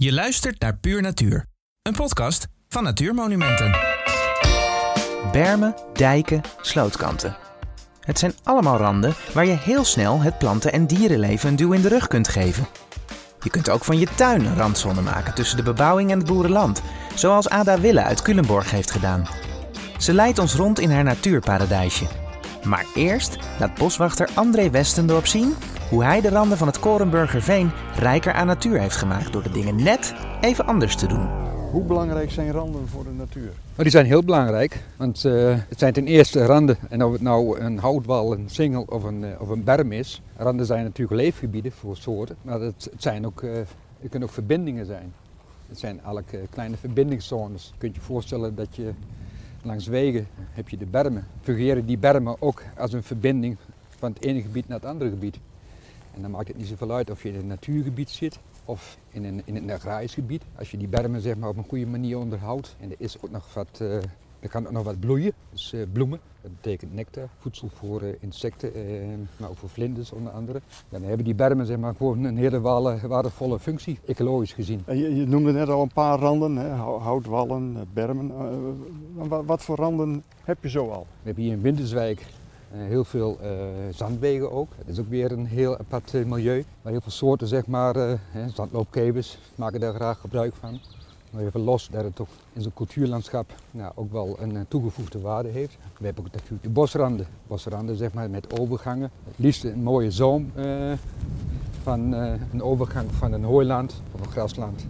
Je 0.00 0.12
luistert 0.12 0.60
naar 0.60 0.76
Puur 0.76 1.02
Natuur, 1.02 1.44
een 1.82 1.94
podcast 1.94 2.46
van 2.68 2.82
Natuurmonumenten. 2.82 3.76
Bermen, 5.32 5.74
dijken, 5.92 6.40
slootkanten. 6.60 7.36
Het 8.00 8.18
zijn 8.18 8.34
allemaal 8.42 8.76
randen 8.76 9.14
waar 9.34 9.46
je 9.46 9.56
heel 9.56 9.84
snel 9.84 10.20
het 10.20 10.38
planten- 10.38 10.72
en 10.72 10.86
dierenleven 10.86 11.48
een 11.48 11.56
duw 11.56 11.72
in 11.72 11.80
de 11.80 11.88
rug 11.88 12.06
kunt 12.06 12.28
geven. 12.28 12.66
Je 13.40 13.50
kunt 13.50 13.68
ook 13.68 13.84
van 13.84 13.98
je 13.98 14.06
tuin 14.16 14.44
een 14.44 14.56
randzone 14.56 15.00
maken 15.00 15.34
tussen 15.34 15.56
de 15.56 15.62
bebouwing 15.62 16.10
en 16.10 16.18
het 16.18 16.26
boerenland, 16.26 16.82
zoals 17.14 17.48
Ada 17.48 17.80
Wille 17.80 18.02
uit 18.02 18.22
Culemborg 18.22 18.70
heeft 18.70 18.90
gedaan. 18.90 19.28
Ze 19.98 20.14
leidt 20.14 20.38
ons 20.38 20.54
rond 20.54 20.80
in 20.80 20.90
haar 20.90 21.04
natuurparadijsje. 21.04 22.06
Maar 22.64 22.86
eerst 22.94 23.36
laat 23.58 23.74
boswachter 23.74 24.28
André 24.34 24.70
Westendorp 24.70 25.26
zien 25.26 25.54
hoe 25.88 26.04
hij 26.04 26.20
de 26.20 26.28
randen 26.28 26.58
van 26.58 26.66
het 26.66 26.78
Korenburgerveen 26.78 27.70
rijker 27.94 28.32
aan 28.32 28.46
natuur 28.46 28.80
heeft 28.80 28.96
gemaakt 28.96 29.32
door 29.32 29.42
de 29.42 29.50
dingen 29.50 29.82
net 29.82 30.14
even 30.40 30.66
anders 30.66 30.96
te 30.96 31.06
doen. 31.06 31.28
Hoe 31.70 31.84
belangrijk 31.84 32.30
zijn 32.30 32.50
randen 32.50 32.88
voor 32.88 33.04
de 33.04 33.10
natuur? 33.10 33.50
Maar 33.74 33.84
die 33.84 33.90
zijn 33.90 34.06
heel 34.06 34.22
belangrijk, 34.22 34.82
want 34.96 35.24
uh, 35.24 35.56
het 35.68 35.78
zijn 35.78 35.92
ten 35.92 36.06
eerste 36.06 36.44
randen, 36.44 36.76
en 36.88 37.04
of 37.04 37.12
het 37.12 37.20
nou 37.20 37.60
een 37.60 37.78
houtwal, 37.78 38.32
een 38.32 38.48
singel 38.50 38.84
of 38.88 39.02
een, 39.02 39.22
uh, 39.22 39.40
of 39.40 39.48
een 39.48 39.64
berm 39.64 39.92
is. 39.92 40.22
Randen 40.36 40.66
zijn 40.66 40.84
natuurlijk 40.84 41.20
leefgebieden 41.20 41.72
voor 41.72 41.96
soorten, 41.96 42.36
maar 42.42 42.60
het, 42.60 42.88
het 42.90 43.02
zijn 43.02 43.26
ook, 43.26 43.42
uh, 43.42 43.50
het 44.00 44.10
kunnen 44.10 44.28
ook 44.28 44.34
verbindingen 44.34 44.86
zijn. 44.86 45.12
Het 45.68 45.78
zijn 45.78 45.94
eigenlijk 45.94 46.36
kleine 46.50 46.76
verbindingszones. 46.76 47.70
Je 47.72 47.78
kunt 47.78 47.94
je 47.94 48.00
voorstellen 48.00 48.54
dat 48.54 48.76
je 48.76 48.90
langs 49.62 49.86
wegen 49.86 50.26
heb 50.34 50.68
je 50.68 50.76
de 50.76 50.86
bermen. 50.86 51.26
Fungeren 51.42 51.86
die 51.86 51.98
bermen 51.98 52.36
ook 52.38 52.62
als 52.78 52.92
een 52.92 53.02
verbinding 53.02 53.56
van 53.98 54.12
het 54.12 54.24
ene 54.24 54.40
gebied 54.40 54.68
naar 54.68 54.78
het 54.78 54.88
andere 54.88 55.10
gebied. 55.10 55.38
En 56.18 56.24
dan 56.24 56.32
maakt 56.32 56.48
het 56.48 56.56
niet 56.56 56.66
zoveel 56.66 56.92
uit 56.92 57.10
of 57.10 57.22
je 57.22 57.28
in 57.28 57.34
een 57.34 57.46
natuurgebied 57.46 58.10
zit 58.10 58.38
of 58.64 58.98
in 59.10 59.24
een, 59.24 59.42
in 59.44 59.56
een 59.56 59.70
agrarisch 59.70 60.14
gebied. 60.14 60.42
Als 60.58 60.70
je 60.70 60.76
die 60.76 60.88
bermen 60.88 61.20
zeg 61.20 61.36
maar, 61.36 61.48
op 61.48 61.56
een 61.56 61.64
goede 61.68 61.86
manier 61.86 62.18
onderhoudt 62.18 62.76
en 62.80 62.90
er 62.90 62.96
is 62.98 63.16
ook 63.20 63.30
nog 63.30 63.54
wat, 63.54 63.78
uh, 63.82 63.94
er 64.40 64.48
kan 64.48 64.66
ook 64.66 64.72
nog 64.72 64.84
wat 64.84 65.00
bloeien, 65.00 65.32
dus 65.50 65.72
uh, 65.72 65.82
bloemen. 65.92 66.20
Dat 66.42 66.50
betekent 66.54 66.94
nectar, 66.94 67.28
voedsel 67.38 67.68
voor 67.74 68.02
uh, 68.02 68.08
insecten, 68.20 68.72
maar 69.36 69.48
ook 69.48 69.56
voor 69.56 69.68
vlinders 69.68 70.12
onder 70.12 70.32
andere. 70.32 70.60
Dan 70.88 71.02
hebben 71.02 71.24
die 71.24 71.34
bermen 71.34 71.66
zeg 71.66 71.76
maar, 71.76 71.94
gewoon 71.94 72.24
een 72.24 72.36
hele 72.36 72.60
waardevolle 73.08 73.58
functie, 73.58 73.98
ecologisch 74.06 74.52
gezien. 74.52 74.82
Je, 74.86 75.16
je, 75.16 75.26
noemde 75.26 75.52
net 75.52 75.68
al 75.68 75.82
een 75.82 75.92
paar 75.92 76.18
randen, 76.18 76.56
hè? 76.56 76.68
houtwallen, 76.76 77.88
bermen. 77.92 78.32
wat, 79.46 79.62
voor 79.62 79.76
randen 79.76 80.22
heb 80.44 80.62
je 80.62 80.68
zo 80.68 80.90
al? 80.90 81.06
We 81.10 81.26
hebben 81.26 81.44
hier 81.44 81.52
in 81.52 81.60
Winterswijk 81.60 82.26
heel 82.72 83.04
veel 83.04 83.38
uh, 83.42 83.48
zandwegen 83.90 84.52
ook. 84.52 84.68
Het 84.76 84.88
is 84.88 84.98
ook 84.98 85.08
weer 85.08 85.32
een 85.32 85.46
heel 85.46 85.78
apart 85.78 86.12
uh, 86.12 86.24
milieu. 86.24 86.64
Waar 86.82 86.92
heel 86.92 87.00
veel 87.00 87.10
soorten, 87.12 87.46
zeg 87.46 87.66
maar, 87.66 88.18
zandloopkevers 88.54 89.38
maken 89.54 89.80
daar 89.80 89.94
graag 89.94 90.20
gebruik 90.20 90.54
van. 90.54 90.80
Maar 91.30 91.42
even 91.42 91.60
los 91.60 91.88
dat 91.90 92.04
het 92.04 92.20
ook 92.20 92.28
in 92.52 92.62
zo'n 92.62 92.74
cultuurlandschap 92.74 93.52
nou, 93.70 93.92
ook 93.94 94.12
wel 94.12 94.36
een 94.40 94.66
toegevoegde 94.68 95.20
waarde 95.20 95.48
heeft. 95.48 95.76
We 95.98 96.04
hebben 96.04 96.24
ook 96.24 96.32
natuurlijk 96.32 96.62
de 96.62 96.70
bosranden. 96.70 97.26
Bosranden 97.46 97.96
zeg 97.96 98.12
maar, 98.12 98.30
met 98.30 98.58
overgangen. 98.60 99.10
Het 99.24 99.38
liefst 99.38 99.64
een 99.64 99.82
mooie 99.82 100.10
zoom 100.10 100.52
van 101.82 102.12
een 102.52 102.62
overgang 102.62 103.12
van 103.12 103.32
een 103.32 103.44
hooiland 103.44 104.02
of 104.12 104.20
een 104.20 104.30
grasland 104.32 104.86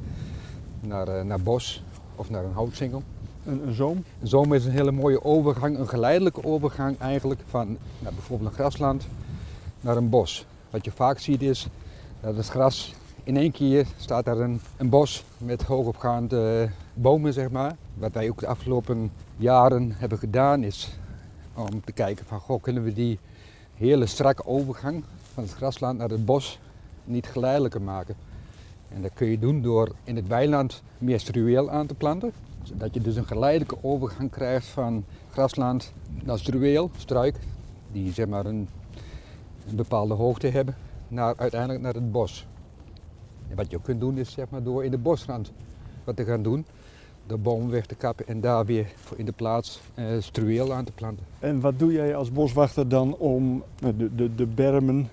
naar, 0.80 1.26
naar 1.26 1.40
bos 1.40 1.82
of 2.16 2.30
naar 2.30 2.44
een 2.44 2.52
houtsingel. 2.52 3.02
Een, 3.48 3.68
een, 3.68 3.74
zoom? 3.74 4.04
Een 4.20 4.28
zoom 4.28 4.54
is 4.54 4.64
een 4.64 4.72
hele 4.72 4.92
mooie 4.92 5.24
overgang, 5.24 5.78
een 5.78 5.88
geleidelijke 5.88 6.44
overgang 6.44 6.98
eigenlijk 6.98 7.40
van 7.46 7.78
nou, 7.98 8.14
bijvoorbeeld 8.14 8.50
een 8.50 8.56
grasland 8.56 9.06
naar 9.80 9.96
een 9.96 10.08
bos. 10.08 10.46
Wat 10.70 10.84
je 10.84 10.90
vaak 10.90 11.18
ziet 11.18 11.42
is 11.42 11.68
dat 12.20 12.36
het 12.36 12.48
gras 12.48 12.94
in 13.24 13.36
één 13.36 13.52
keer 13.52 13.86
staat 13.96 14.24
daar 14.24 14.38
een, 14.38 14.60
een 14.76 14.88
bos 14.88 15.24
met 15.38 15.62
hoogopgaande 15.62 16.70
bomen 16.94 17.32
zeg 17.32 17.50
maar. 17.50 17.76
Wat 17.94 18.12
wij 18.12 18.28
ook 18.28 18.40
de 18.40 18.46
afgelopen 18.46 19.12
jaren 19.36 19.92
hebben 19.92 20.18
gedaan 20.18 20.62
is 20.62 20.98
om 21.54 21.84
te 21.84 21.92
kijken 21.92 22.26
van 22.26 22.40
goh, 22.40 22.62
kunnen 22.62 22.82
we 22.84 22.92
die 22.92 23.18
hele 23.74 24.06
strakke 24.06 24.46
overgang 24.46 25.04
van 25.34 25.42
het 25.42 25.52
grasland 25.52 25.98
naar 25.98 26.10
het 26.10 26.24
bos 26.24 26.58
niet 27.04 27.26
geleidelijker 27.26 27.82
maken. 27.82 28.14
En 28.88 29.02
dat 29.02 29.10
kun 29.14 29.26
je 29.26 29.38
doen 29.38 29.62
door 29.62 29.92
in 30.04 30.16
het 30.16 30.26
weiland 30.26 30.82
meer 30.98 31.20
struweel 31.20 31.70
aan 31.70 31.86
te 31.86 31.94
planten. 31.94 32.32
Dat 32.74 32.94
je 32.94 33.00
dus 33.00 33.16
een 33.16 33.26
geleidelijke 33.26 33.76
overgang 33.82 34.30
krijgt 34.30 34.66
van 34.66 35.04
grasland 35.30 35.92
naar 36.24 36.38
struweel, 36.38 36.90
struik, 36.96 37.38
die 37.92 38.12
zeg 38.12 38.26
maar 38.26 38.46
een, 38.46 38.68
bepaalde 39.74 40.14
hoogte 40.14 40.46
hebben, 40.46 40.76
naar, 41.08 41.34
uiteindelijk 41.36 41.80
naar 41.80 41.94
het 41.94 42.12
bos. 42.12 42.46
En 43.48 43.56
wat 43.56 43.70
je 43.70 43.76
ook 43.76 43.84
kunt 43.84 44.00
doen 44.00 44.18
is 44.18 44.32
zeg 44.32 44.50
maar 44.50 44.62
door 44.62 44.84
in 44.84 44.90
de 44.90 44.98
bosrand 44.98 45.52
wat 46.04 46.16
te 46.16 46.24
gaan 46.24 46.42
doen. 46.42 46.64
De 47.26 47.36
bomen 47.36 47.70
weg 47.70 47.86
te 47.86 47.94
kappen 47.94 48.26
en 48.26 48.40
daar 48.40 48.64
weer 48.64 48.92
in 49.16 49.24
de 49.24 49.32
plaats 49.32 49.80
uh, 49.94 50.06
struweel 50.20 50.72
aan 50.72 50.84
te 50.84 50.92
planten. 50.92 51.26
En 51.38 51.60
wat 51.60 51.78
doe 51.78 51.92
jij 51.92 52.16
als 52.16 52.32
boswachter 52.32 52.88
dan 52.88 53.16
om 53.16 53.62
de, 53.78 54.14
de, 54.14 54.34
de 54.34 54.46
bermen 54.46 55.08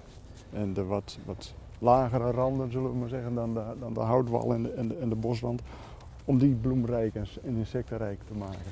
en 0.53 0.73
de 0.73 0.83
wat, 0.83 1.17
wat 1.25 1.53
lagere 1.79 2.31
randen, 2.31 2.72
zullen 2.72 2.91
we 2.91 2.97
maar 2.97 3.09
zeggen, 3.09 3.35
dan 3.35 3.53
de, 3.53 3.61
dan 3.79 3.93
de 3.93 3.99
houtwal 3.99 4.53
en 4.53 4.63
de, 4.63 4.69
en 4.69 4.87
de, 4.87 4.95
en 4.95 5.09
de 5.09 5.16
bosrand, 5.16 5.61
om 6.25 6.38
die 6.38 6.53
bloemrijk 6.53 7.16
en 7.16 7.28
insectenrijk 7.44 8.19
te 8.28 8.34
maken? 8.34 8.72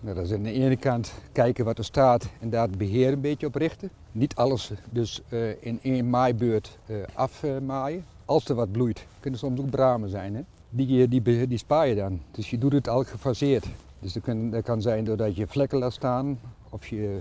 Nou, 0.00 0.14
dat 0.14 0.24
is 0.24 0.32
aan 0.32 0.42
de 0.42 0.52
ene 0.52 0.76
kant 0.76 1.12
kijken 1.32 1.64
wat 1.64 1.78
er 1.78 1.84
staat 1.84 2.28
en 2.40 2.50
daar 2.50 2.66
het 2.66 2.78
beheer 2.78 3.12
een 3.12 3.20
beetje 3.20 3.46
op 3.46 3.54
richten. 3.54 3.90
Niet 4.12 4.34
alles 4.34 4.72
dus 4.90 5.22
uh, 5.28 5.62
in 5.62 5.78
één 5.82 6.10
maaibeurt 6.10 6.78
uh, 6.86 6.96
afmaaien. 7.14 8.04
Als 8.24 8.48
er 8.48 8.54
wat 8.54 8.72
bloeit, 8.72 9.06
kunnen 9.20 9.40
soms 9.40 9.60
ook 9.60 9.70
bramen 9.70 10.08
zijn. 10.08 10.34
Hè? 10.34 10.42
Die, 10.70 11.08
die, 11.08 11.46
die 11.46 11.58
spaar 11.58 11.88
je 11.88 11.94
dan. 11.94 12.20
Dus 12.30 12.50
je 12.50 12.58
doet 12.58 12.72
het 12.72 12.88
al 12.88 13.04
gefaseerd. 13.04 13.66
Dus 13.98 14.12
dat 14.12 14.22
kan, 14.22 14.62
kan 14.62 14.82
zijn 14.82 15.04
doordat 15.04 15.36
je 15.36 15.46
vlekken 15.46 15.78
laat 15.78 15.92
staan 15.92 16.40
of 16.70 16.86
je 16.86 17.20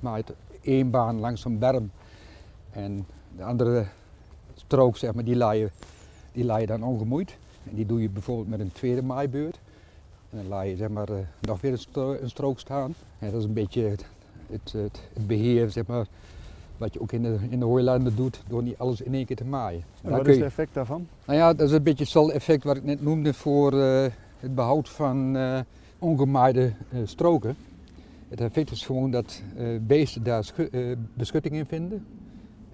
maait 0.00 0.32
één 0.60 0.90
baan 0.90 1.18
langs 1.18 1.44
een 1.44 1.58
berm 1.58 1.90
en 2.70 3.06
de 3.36 3.44
andere 3.44 3.86
strook 4.54 4.96
zeg 4.96 5.14
maar, 5.14 5.24
die 5.24 5.36
laai 5.36 5.60
je, 5.60 5.70
die 6.32 6.58
je 6.58 6.66
dan 6.66 6.82
ongemoeid. 6.82 7.36
En 7.70 7.74
die 7.74 7.86
doe 7.86 8.02
je 8.02 8.08
bijvoorbeeld 8.08 8.48
met 8.48 8.60
een 8.60 8.72
tweede 8.72 9.02
maaibeurt. 9.02 9.58
En 10.30 10.40
dan 10.40 10.48
laat 10.48 10.66
je 10.66 10.76
zeg 10.76 10.88
maar, 10.88 11.10
uh, 11.10 11.16
nog 11.40 11.60
weer 11.60 11.72
een, 11.72 11.78
stro 11.78 12.16
een, 12.20 12.30
strook 12.30 12.58
staan. 12.58 12.94
En 13.18 13.30
dat 13.30 13.40
is 13.40 13.46
een 13.46 13.52
beetje 13.52 13.82
het, 13.82 14.06
het, 14.46 14.72
het, 14.72 15.00
het, 15.12 15.26
beheer, 15.26 15.70
zeg 15.70 15.86
maar, 15.86 16.06
wat 16.76 16.92
je 16.92 17.00
ook 17.00 17.12
in 17.12 17.22
de, 17.22 17.36
in 17.48 17.58
de 17.58 17.64
hooilanden 17.64 18.16
doet, 18.16 18.42
door 18.48 18.62
niet 18.62 18.78
alles 18.78 19.00
in 19.00 19.14
één 19.14 19.26
keer 19.26 19.36
te 19.36 19.44
maaien. 19.44 19.84
En 20.02 20.10
wat 20.10 20.26
is 20.26 20.36
het 20.36 20.44
effect 20.44 20.74
daarvan? 20.74 21.06
Nou 21.26 21.38
ja, 21.38 21.54
dat 21.54 21.68
is 21.68 21.74
een 21.74 21.82
beetje 21.82 22.02
hetzelfde 22.02 22.32
effect 22.32 22.64
wat 22.64 22.76
ik 22.76 22.84
net 22.84 23.02
noemde 23.02 23.34
voor 23.34 23.74
uh, 23.74 24.06
het 24.38 24.54
behoud 24.54 24.88
van 24.88 25.36
uh, 25.36 25.58
ongemaaide 25.98 26.72
stroken. 27.04 27.56
Het 28.28 28.40
effect 28.40 28.70
is 28.70 28.86
gewoon 28.86 29.10
dat 29.10 29.42
beesten 29.80 30.22
daar 30.22 30.52
beschutting 31.14 31.54
in 31.54 31.66
vinden. 31.66 32.06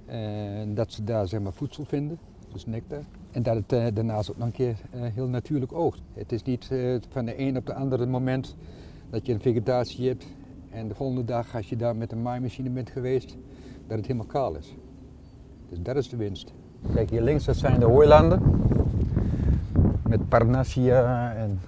En 0.07 0.75
dat 0.75 0.93
ze 0.93 1.05
daar 1.05 1.29
zeg 1.29 1.41
maar, 1.41 1.53
voedsel 1.53 1.85
vinden, 1.85 2.19
dus 2.53 2.67
nectar. 2.67 3.03
En 3.31 3.43
dat 3.43 3.55
het 3.55 3.73
uh, 3.73 3.87
daarnaast 3.95 4.31
ook 4.31 4.37
nog 4.37 4.47
een 4.47 4.53
keer 4.53 4.77
uh, 4.95 5.01
heel 5.15 5.29
natuurlijk 5.29 5.73
oogt. 5.73 6.01
Het 6.15 6.33
is 6.33 6.43
niet 6.43 6.69
uh, 6.73 6.97
van 7.09 7.25
de 7.25 7.41
een 7.41 7.57
op 7.57 7.67
de 7.67 7.75
andere 7.75 8.07
moment 8.07 8.57
dat 9.11 9.27
je 9.27 9.33
een 9.33 9.41
vegetatie 9.41 10.09
hebt 10.09 10.27
en 10.71 10.89
de 10.89 10.95
volgende 10.95 11.25
dag 11.25 11.55
als 11.55 11.69
je 11.69 11.77
daar 11.77 11.97
met 11.97 12.13
een 12.13 12.23
maaimachine 12.23 12.71
bent 12.71 12.91
geweest, 12.91 13.37
dat 13.87 13.97
het 13.97 14.07
helemaal 14.07 14.27
kaal 14.27 14.55
is. 14.55 14.75
Dus 15.69 15.79
dat 15.83 15.97
is 15.97 16.09
de 16.09 16.17
winst. 16.17 16.53
Kijk, 16.95 17.11
hier 17.11 17.23
links 17.23 17.45
dat 17.45 17.57
zijn 17.57 17.81
de 17.81 17.87
hooilanden 17.87 18.43
met 20.09 20.29
Parnassia 20.29 21.33
en 21.35 21.61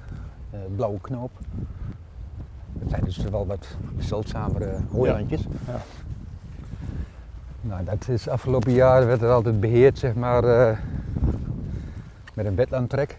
blauwe 0.77 1.01
knoop. 1.01 1.31
Dat 2.73 2.91
zijn 2.91 3.05
dus 3.05 3.17
wel 3.17 3.47
wat 3.47 3.77
zeldzamere 3.99 4.79
hooilandjes. 4.91 5.43
Ja. 5.43 5.73
Ja. 5.73 5.81
Nou, 7.61 7.85
dat 7.85 8.09
is 8.09 8.29
afgelopen 8.29 8.73
jaar 8.73 9.07
werd 9.07 9.23
er 9.23 9.31
altijd 9.31 9.61
beheerd, 9.61 9.99
zeg 9.99 10.15
maar, 10.15 10.45
uh, 10.45 10.79
met 12.35 12.47
een 12.47 12.55
wetlandtrek. 12.55 13.19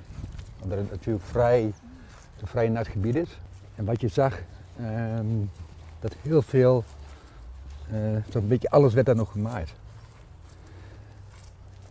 Omdat 0.59 0.77
het 0.77 0.91
natuurlijk 0.91 1.25
vrij, 1.25 1.63
een 2.39 2.47
vrij 2.47 2.69
nat 2.69 2.87
gebied 2.87 3.15
is. 3.15 3.39
En 3.75 3.85
wat 3.85 4.01
je 4.01 4.07
zag, 4.07 4.39
um, 5.17 5.49
dat 5.99 6.15
heel 6.21 6.41
veel, 6.41 6.83
uh, 7.93 8.17
zo'n 8.29 8.47
beetje 8.47 8.69
alles 8.69 8.93
werd 8.93 9.05
daar 9.05 9.15
nog 9.15 9.31
gemaaid. 9.31 9.73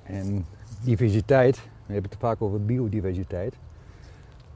En 0.02 0.46
diversiteit, 0.80 1.56
we 1.86 1.92
hebben 1.92 2.10
het 2.10 2.20
vaak 2.20 2.42
over 2.42 2.64
biodiversiteit. 2.64 3.54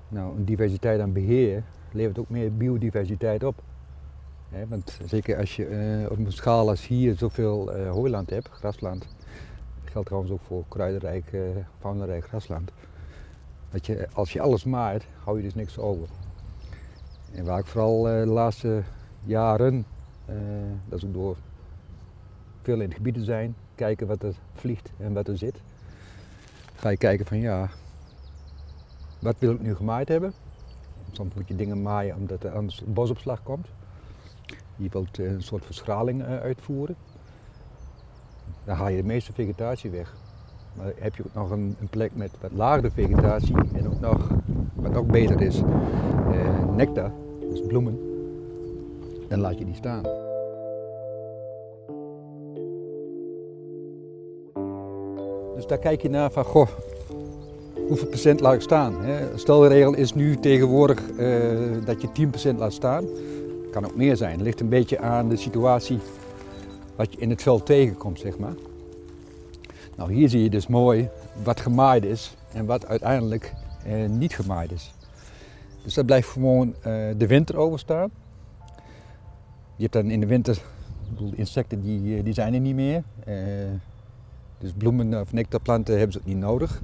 Nou, 0.09 0.37
een 0.37 0.45
diversiteit 0.45 1.01
aan 1.01 1.13
beheer 1.13 1.63
levert 1.93 2.19
ook 2.19 2.31
meer 2.31 2.57
biodiversiteit 2.57 3.45
op. 3.45 3.63
Want 4.69 4.99
zeker 5.05 5.39
als 5.39 5.57
je 5.57 5.69
uh, 5.69 6.11
op 6.11 6.19
een 6.19 6.33
schaal 6.33 6.69
als 6.69 6.87
hier 6.87 7.15
zoveel 7.17 7.77
uh, 7.77 7.91
hooiland 7.91 8.31
hebt, 8.31 8.49
grasland, 8.49 9.07
geldt 9.91 10.07
trouwens 10.07 10.33
ook 10.33 10.41
voor 10.41 10.65
kruidenrijk, 10.69 11.33
uh, 11.33 12.21
grasland. 12.21 12.71
Dat 13.71 13.87
je, 13.87 14.09
als 14.13 14.33
je 14.33 14.41
alles 14.41 14.65
maait, 14.65 15.07
hou 15.25 15.37
je 15.37 15.43
dus 15.43 15.55
niks 15.55 15.79
over. 15.79 16.09
En 17.33 17.45
waar 17.45 17.59
ik 17.59 17.67
vooral 17.67 18.03
de 18.03 18.27
laatste 18.27 18.83
jaren, 19.25 19.87
dat 20.89 20.99
is 20.99 21.05
ook 21.05 21.13
door 21.13 21.37
veel 22.63 22.81
in 22.81 22.89
het 22.89 22.95
gebied 22.95 23.15
te 23.15 23.25
zijn, 23.25 23.57
kijken 23.75 24.07
wat 24.07 24.23
er 24.23 24.35
vliegt 24.55 24.93
en 24.99 25.13
wat 25.13 25.29
er 25.29 25.39
zit. 25.39 25.61
Ga 26.75 26.89
je 26.89 26.97
kijken 26.97 27.27
van 27.27 27.39
ja, 27.39 27.69
wat 29.19 29.37
wil 29.39 29.53
ik 29.53 29.61
nu 29.61 29.75
gemaaid 29.75 30.09
hebben? 30.09 30.33
Soms 31.13 31.35
moet 31.35 31.49
je 31.49 31.57
dingen 31.57 31.83
maaien 31.83 32.17
omdat 32.17 32.45
er 32.45 32.51
anders 32.51 32.83
bosopslag 32.87 33.43
komt. 33.43 33.67
Je 34.77 34.89
wilt 34.89 35.19
een 35.19 35.43
soort 35.43 35.65
verschraling 35.65 36.23
uitvoeren. 36.23 36.97
Dan 38.67 38.77
haal 38.77 38.89
je 38.89 38.97
de 38.97 39.07
meeste 39.07 39.33
vegetatie 39.33 39.91
weg. 39.91 40.15
Maar 40.77 40.93
heb 40.99 41.15
je 41.15 41.23
ook 41.23 41.35
nog 41.35 41.51
een, 41.51 41.77
een 41.81 41.89
plek 41.89 42.11
met 42.15 42.31
wat 42.41 42.51
lagere 42.53 42.91
vegetatie 42.91 43.55
en 43.75 43.87
ook 43.87 44.01
nog, 44.01 44.29
wat 44.75 44.97
ook 44.97 45.07
beter 45.07 45.41
is, 45.41 45.63
eh, 46.33 46.65
nectar, 46.75 47.11
dus 47.51 47.63
bloemen, 47.67 47.99
dan 49.29 49.41
laat 49.41 49.59
je 49.59 49.65
die 49.65 49.75
staan. 49.75 50.03
Dus 55.55 55.67
daar 55.67 55.79
kijk 55.79 56.03
je 56.03 56.11
naar 56.11 56.31
van, 56.31 56.45
goh, 56.45 56.69
hoeveel 57.89 58.09
procent 58.09 58.41
laat 58.41 58.55
ik 58.55 58.61
staan? 58.61 59.05
Hè? 59.05 59.39
Stelregel 59.39 59.95
is 59.95 60.15
nu 60.15 60.37
tegenwoordig 60.37 61.11
uh, 61.11 61.39
dat 61.85 62.01
je 62.03 62.29
10% 62.55 62.57
laat 62.57 62.73
staan. 62.73 63.05
Kan 63.71 63.85
ook 63.85 63.97
meer 63.97 64.17
zijn. 64.17 64.33
Het 64.33 64.41
ligt 64.41 64.61
een 64.61 64.69
beetje 64.69 64.99
aan 64.99 65.29
de 65.29 65.37
situatie 65.37 65.99
wat 66.97 67.13
je 67.13 67.21
in 67.21 67.31
het 67.31 67.43
veld 67.43 67.67
tegenkomt, 67.67 68.19
zeg 68.19 68.39
maar. 68.39 68.55
Nou, 69.97 70.13
hier 70.13 70.29
zie 70.29 70.43
je 70.43 70.51
dus 70.51 70.67
mooi 70.67 71.09
wat 71.43 71.61
gemaaid 71.61 72.05
is 72.05 72.37
en 72.53 72.67
wat 72.67 72.87
uiteindelijk 72.87 73.55
eh, 73.85 74.09
niet 74.09 74.35
gemaaid 74.35 74.73
is. 74.73 74.95
Dus 75.83 75.95
dat 75.95 76.07
blijft 76.07 76.29
gewoon 76.29 76.75
eh, 76.75 76.93
de 77.17 77.27
winter 77.27 77.57
overstaan. 77.57 78.11
Je 79.77 79.83
hebt 79.83 79.93
dan 79.93 80.11
in 80.11 80.21
de 80.21 80.27
winter, 80.27 80.63
bedoel, 81.09 81.33
insecten 81.35 81.83
die, 81.83 82.17
eh, 82.17 82.25
die 82.25 82.33
zijn 82.33 82.55
er 82.55 82.61
niet 82.61 82.75
meer. 82.75 83.03
Eh, 83.25 83.37
dus 84.59 84.73
bloemen 84.77 85.21
of 85.21 85.33
nectarplanten 85.33 85.95
hebben 85.95 86.13
ze 86.13 86.19
ook 86.19 86.27
niet 86.27 86.37
nodig. 86.37 86.83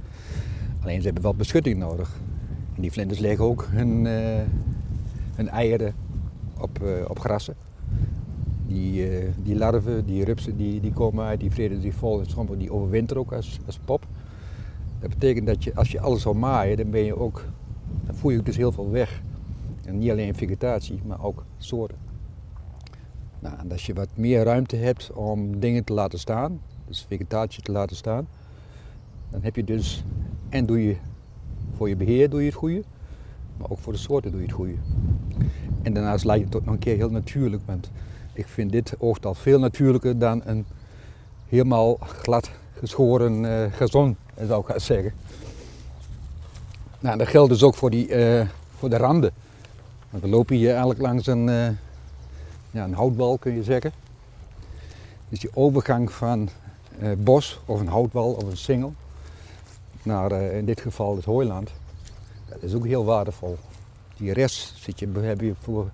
Alleen 0.81 0.99
ze 0.99 1.05
hebben 1.05 1.23
wel 1.23 1.35
beschutting 1.35 1.77
nodig. 1.77 2.19
En 2.75 2.81
die 2.81 2.91
vlinders 2.91 3.19
leggen 3.19 3.45
ook 3.45 3.67
hun, 3.71 4.05
uh, 4.05 4.41
hun 5.35 5.49
eieren 5.49 5.93
op, 6.59 6.79
uh, 6.83 6.91
op 7.07 7.19
grassen. 7.19 7.55
Die, 8.67 9.09
uh, 9.09 9.29
die 9.43 9.55
larven, 9.55 10.05
die 10.05 10.23
rupsen, 10.23 10.57
die, 10.57 10.79
die 10.79 10.93
komen 10.93 11.25
uit, 11.25 11.39
die 11.39 11.51
vreden 11.51 11.81
zich 11.81 11.93
vol 11.93 12.23
die 12.57 12.71
overwinteren 12.71 13.21
ook 13.21 13.33
als, 13.33 13.59
pop. 13.85 14.05
Dat 14.99 15.09
betekent 15.09 15.47
dat 15.47 15.63
je, 15.63 15.75
als 15.75 15.91
je 15.91 15.99
alles 15.99 16.21
zou 16.21 16.35
maaien, 16.35 16.77
dan 16.77 16.89
ben 16.89 17.03
je 17.03 17.17
ook, 17.17 17.45
dan 18.05 18.15
voer 18.15 18.31
je 18.31 18.43
dus 18.43 18.57
heel 18.57 18.71
veel 18.71 18.89
weg. 18.89 19.21
En 19.85 19.97
niet 19.97 20.11
alleen 20.11 20.35
vegetatie, 20.35 21.01
maar 21.05 21.23
ook 21.23 21.45
soorten. 21.57 21.97
Nou, 23.39 23.57
en 23.57 23.71
als 23.71 23.85
je 23.85 23.93
wat 23.93 24.09
meer 24.15 24.43
ruimte 24.43 24.75
hebt 24.75 25.11
om 25.13 25.59
dingen 25.59 25.83
te 25.83 25.93
laten 25.93 26.19
staan, 26.19 26.59
dus 26.87 27.05
vegetatie 27.07 27.63
te 27.63 27.71
laten 27.71 27.95
staan, 27.95 28.27
dan 29.29 29.41
heb 29.41 29.55
je 29.55 29.63
dus, 29.63 30.03
en 30.49 30.65
doe 30.65 30.83
je 30.83 30.95
voor 31.75 31.89
je 31.89 31.95
beheer 31.95 32.29
doe 32.29 32.39
je 32.39 32.45
het 32.45 32.55
goede, 32.55 32.83
maar 33.57 33.69
ook 33.69 33.77
voor 33.77 33.93
de 33.93 33.99
soorten 33.99 34.31
doe 34.31 34.39
je 34.39 34.45
het 34.45 34.55
goede. 34.55 34.75
En 35.81 35.93
daarnaast 35.93 36.25
lijkt 36.25 36.45
het 36.45 36.55
ook 36.55 36.65
nog 36.65 36.73
een 36.73 36.79
keer 36.79 36.95
heel 36.95 37.09
natuurlijk, 37.09 37.61
want 37.65 37.91
ik 38.33 38.47
vind 38.47 38.71
dit 38.71 38.93
oogt 38.97 39.25
al 39.25 39.33
veel 39.33 39.59
natuurlijker 39.59 40.19
dan 40.19 40.41
een 40.45 40.65
helemaal 41.47 41.97
glad 41.99 42.49
geschoren 42.79 43.43
uh, 43.43 43.73
gazon, 43.73 44.17
zou 44.47 44.61
ik 44.61 44.67
gaan 44.67 44.79
zeggen. 44.79 45.13
Nou, 46.99 47.17
dat 47.17 47.27
geldt 47.27 47.49
dus 47.49 47.63
ook 47.63 47.75
voor, 47.75 47.89
die, 47.89 48.07
uh, 48.07 48.47
voor 48.77 48.89
de 48.89 48.97
randen. 48.97 49.31
Want 50.09 50.23
we 50.23 50.29
lopen 50.29 50.55
hier 50.55 50.69
eigenlijk 50.69 51.01
langs 51.01 51.27
een, 51.27 51.47
uh, 51.47 51.67
ja, 52.71 52.83
een 52.83 52.93
houtwal, 52.93 53.37
kun 53.37 53.55
je 53.55 53.63
zeggen. 53.63 53.91
Dus 55.29 55.39
die 55.39 55.49
overgang 55.53 56.11
van 56.11 56.49
bos 57.17 57.59
of 57.65 57.79
een 57.79 57.87
houtwal 57.87 58.31
of 58.31 58.43
een 58.43 58.57
singel 58.57 58.93
naar 60.03 60.31
in 60.31 60.65
dit 60.65 60.81
geval 60.81 61.15
het 61.15 61.25
hooiland, 61.25 61.71
dat 62.49 62.63
is 62.63 62.73
ook 62.73 62.85
heel 62.85 63.05
waardevol. 63.05 63.57
Die 64.17 64.33
rest 64.33 64.73
zit 64.77 64.99
je, 64.99 65.09
heb 65.19 65.41
je 65.41 65.53
voor 65.61 65.89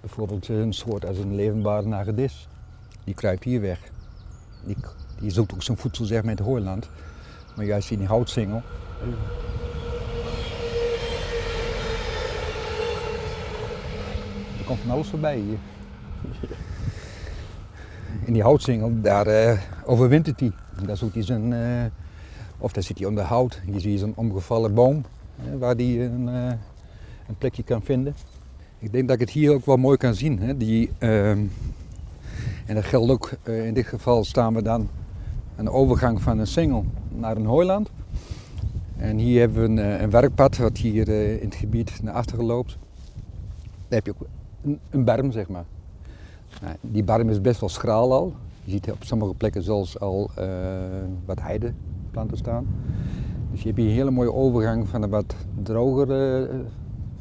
bijvoorbeeld 0.00 0.48
een 0.48 0.72
soort 0.72 1.06
als 1.06 1.18
een 1.18 1.34
levenbare 1.34 1.86
nagedis. 1.86 2.48
Die 3.04 3.14
kruipt 3.14 3.44
hier 3.44 3.60
weg. 3.60 3.80
Die, 4.64 4.76
die 5.20 5.30
zoekt 5.30 5.54
ook 5.54 5.62
zijn 5.62 5.76
voedsel 5.76 6.04
zeg 6.04 6.22
het 6.22 6.38
hooiland. 6.38 6.88
Maar 7.56 7.64
juist 7.64 7.90
in 7.90 7.98
die 7.98 8.06
houtsingel. 8.06 8.62
Er 14.58 14.64
komt 14.64 14.78
van 14.78 14.90
alles 14.90 15.08
voorbij 15.08 15.36
hier. 15.38 15.58
In 18.24 18.32
die 18.32 18.42
houtsingel, 18.42 19.00
daar 19.00 19.26
uh, 19.26 19.60
overwintert 19.84 20.40
hij. 20.40 20.52
Daar 20.86 20.96
zoekt 20.96 21.14
hij 21.14 21.22
zijn, 21.24 21.52
uh, 21.52 21.84
of 22.58 22.72
daar 22.72 22.82
zit 22.82 22.98
hij 22.98 23.06
onder 23.06 23.24
hout. 23.24 23.60
Hier 23.64 23.80
zie 23.80 23.92
je 23.92 23.98
zo'n 23.98 24.12
omgevallen 24.16 24.74
boom 24.74 25.04
waar 25.58 25.74
hij 25.74 26.04
een, 26.04 26.26
een 26.26 27.36
plekje 27.38 27.62
kan 27.62 27.82
vinden. 27.82 28.14
Ik 28.80 28.92
denk 28.92 29.08
dat 29.08 29.14
ik 29.14 29.20
het 29.20 29.30
hier 29.30 29.52
ook 29.52 29.66
wel 29.66 29.76
mooi 29.76 29.96
kan 29.96 30.14
zien. 30.14 30.38
Hè? 30.38 30.56
Die, 30.56 30.90
uh, 30.98 31.30
en 31.30 31.50
dat 32.66 32.84
geldt 32.84 33.10
ook, 33.10 33.30
uh, 33.44 33.66
in 33.66 33.74
dit 33.74 33.86
geval 33.86 34.24
staan 34.24 34.54
we 34.54 34.62
dan 34.62 34.88
aan 35.56 35.64
de 35.64 35.70
overgang 35.70 36.22
van 36.22 36.38
een 36.38 36.46
singel 36.46 36.84
naar 37.08 37.36
een 37.36 37.46
hooiland. 37.46 37.90
En 38.96 39.18
hier 39.18 39.40
hebben 39.40 39.62
we 39.62 39.68
een, 39.68 39.78
uh, 39.78 40.00
een 40.00 40.10
werkpad 40.10 40.56
wat 40.56 40.76
hier 40.76 41.08
uh, 41.08 41.32
in 41.32 41.44
het 41.44 41.54
gebied 41.54 42.02
naar 42.02 42.14
achteren 42.14 42.44
loopt. 42.44 42.76
Daar 43.88 44.02
heb 44.02 44.06
je 44.06 44.12
ook 44.12 44.28
een, 44.64 44.78
een 44.90 45.04
berm, 45.04 45.32
zeg 45.32 45.48
maar. 45.48 45.64
Nou, 46.62 46.76
die 46.80 47.04
berm 47.04 47.30
is 47.30 47.40
best 47.40 47.60
wel 47.60 47.68
schraal 47.68 48.12
al. 48.12 48.34
Je 48.64 48.70
ziet 48.70 48.90
op 48.90 49.04
sommige 49.04 49.34
plekken 49.34 49.62
zelfs 49.62 50.00
al 50.00 50.30
wat 51.24 51.40
heideplanten 51.40 52.36
staan. 52.36 52.66
Dus 53.50 53.60
je 53.60 53.66
hebt 53.66 53.78
hier 53.78 53.88
een 53.88 53.94
hele 53.94 54.10
mooie 54.10 54.32
overgang 54.32 54.88
van 54.88 55.02
een 55.02 55.10
wat 55.10 55.34
drogere 55.62 56.48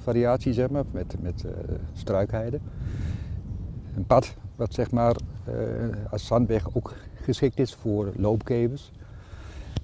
variatie, 0.07 0.53
zeg 0.53 0.69
maar, 0.69 0.83
met, 0.91 1.15
met 1.21 1.43
uh, 1.45 1.51
struikheide. 1.93 2.59
Een 3.95 4.05
pad 4.05 4.35
wat 4.55 4.73
zeg 4.73 4.91
maar 4.91 5.15
uh, 5.49 5.55
als 6.11 6.25
zandweg 6.25 6.75
ook 6.75 6.93
geschikt 7.15 7.59
is 7.59 7.73
voor 7.73 8.11
loopkevers. 8.15 8.91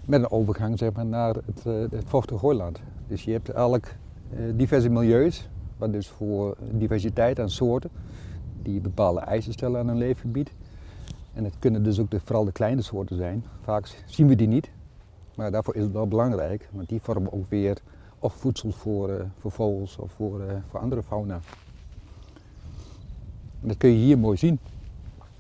Met 0.06 0.20
een 0.20 0.32
overgang 0.32 0.78
zeg 0.78 0.94
maar, 0.94 1.06
naar 1.06 1.36
het, 1.46 1.64
uh, 1.68 1.74
het 1.90 2.04
vochtige 2.06 2.40
hooiland. 2.40 2.80
Dus 3.08 3.24
je 3.24 3.32
hebt 3.32 3.50
eigenlijk 3.50 3.98
diverse 4.56 4.90
milieus, 4.90 5.50
wat 5.78 5.92
dus 5.92 6.08
voor 6.08 6.58
diversiteit 6.72 7.40
aan 7.40 7.50
soorten, 7.50 7.90
die 8.62 8.82
bepaalde 8.82 9.20
eisen 9.20 9.54
stellen 9.54 9.80
aan 9.80 9.88
een 9.88 9.98
leefgebied. 9.98 10.52
En 11.34 11.44
het 11.44 11.54
kunnen 11.60 11.84
dus 11.84 12.00
ook 12.00 12.12
de, 12.12 12.20
vooral 12.20 12.46
de 12.46 12.52
kleine 12.52 12.82
soorten 12.82 13.18
zijn. 13.18 13.44
Vaak 13.62 14.04
zien 14.06 14.28
we 14.28 14.36
die 14.36 14.48
niet, 14.48 14.70
maar 15.36 15.52
daarvoor 15.52 15.76
is 15.76 15.84
het 15.84 15.92
wel 15.92 16.08
belangrijk, 16.08 16.70
want 16.72 16.90
die 16.90 17.02
vormen 17.02 17.34
ook 17.34 17.50
weer 17.50 17.78
of 18.24 18.34
voedsel 18.34 18.72
voor, 18.72 19.10
uh, 19.10 19.16
voor 19.40 19.52
vogels 19.52 19.96
of 19.98 20.12
voor, 20.16 20.40
uh, 20.40 20.46
voor 20.70 20.80
andere 20.80 21.04
fauna. 21.04 21.40
Dat 23.62 23.78
kun 23.78 23.90
je 23.90 23.96
hier 23.96 24.18
mooi 24.18 24.38
zien. 24.38 24.60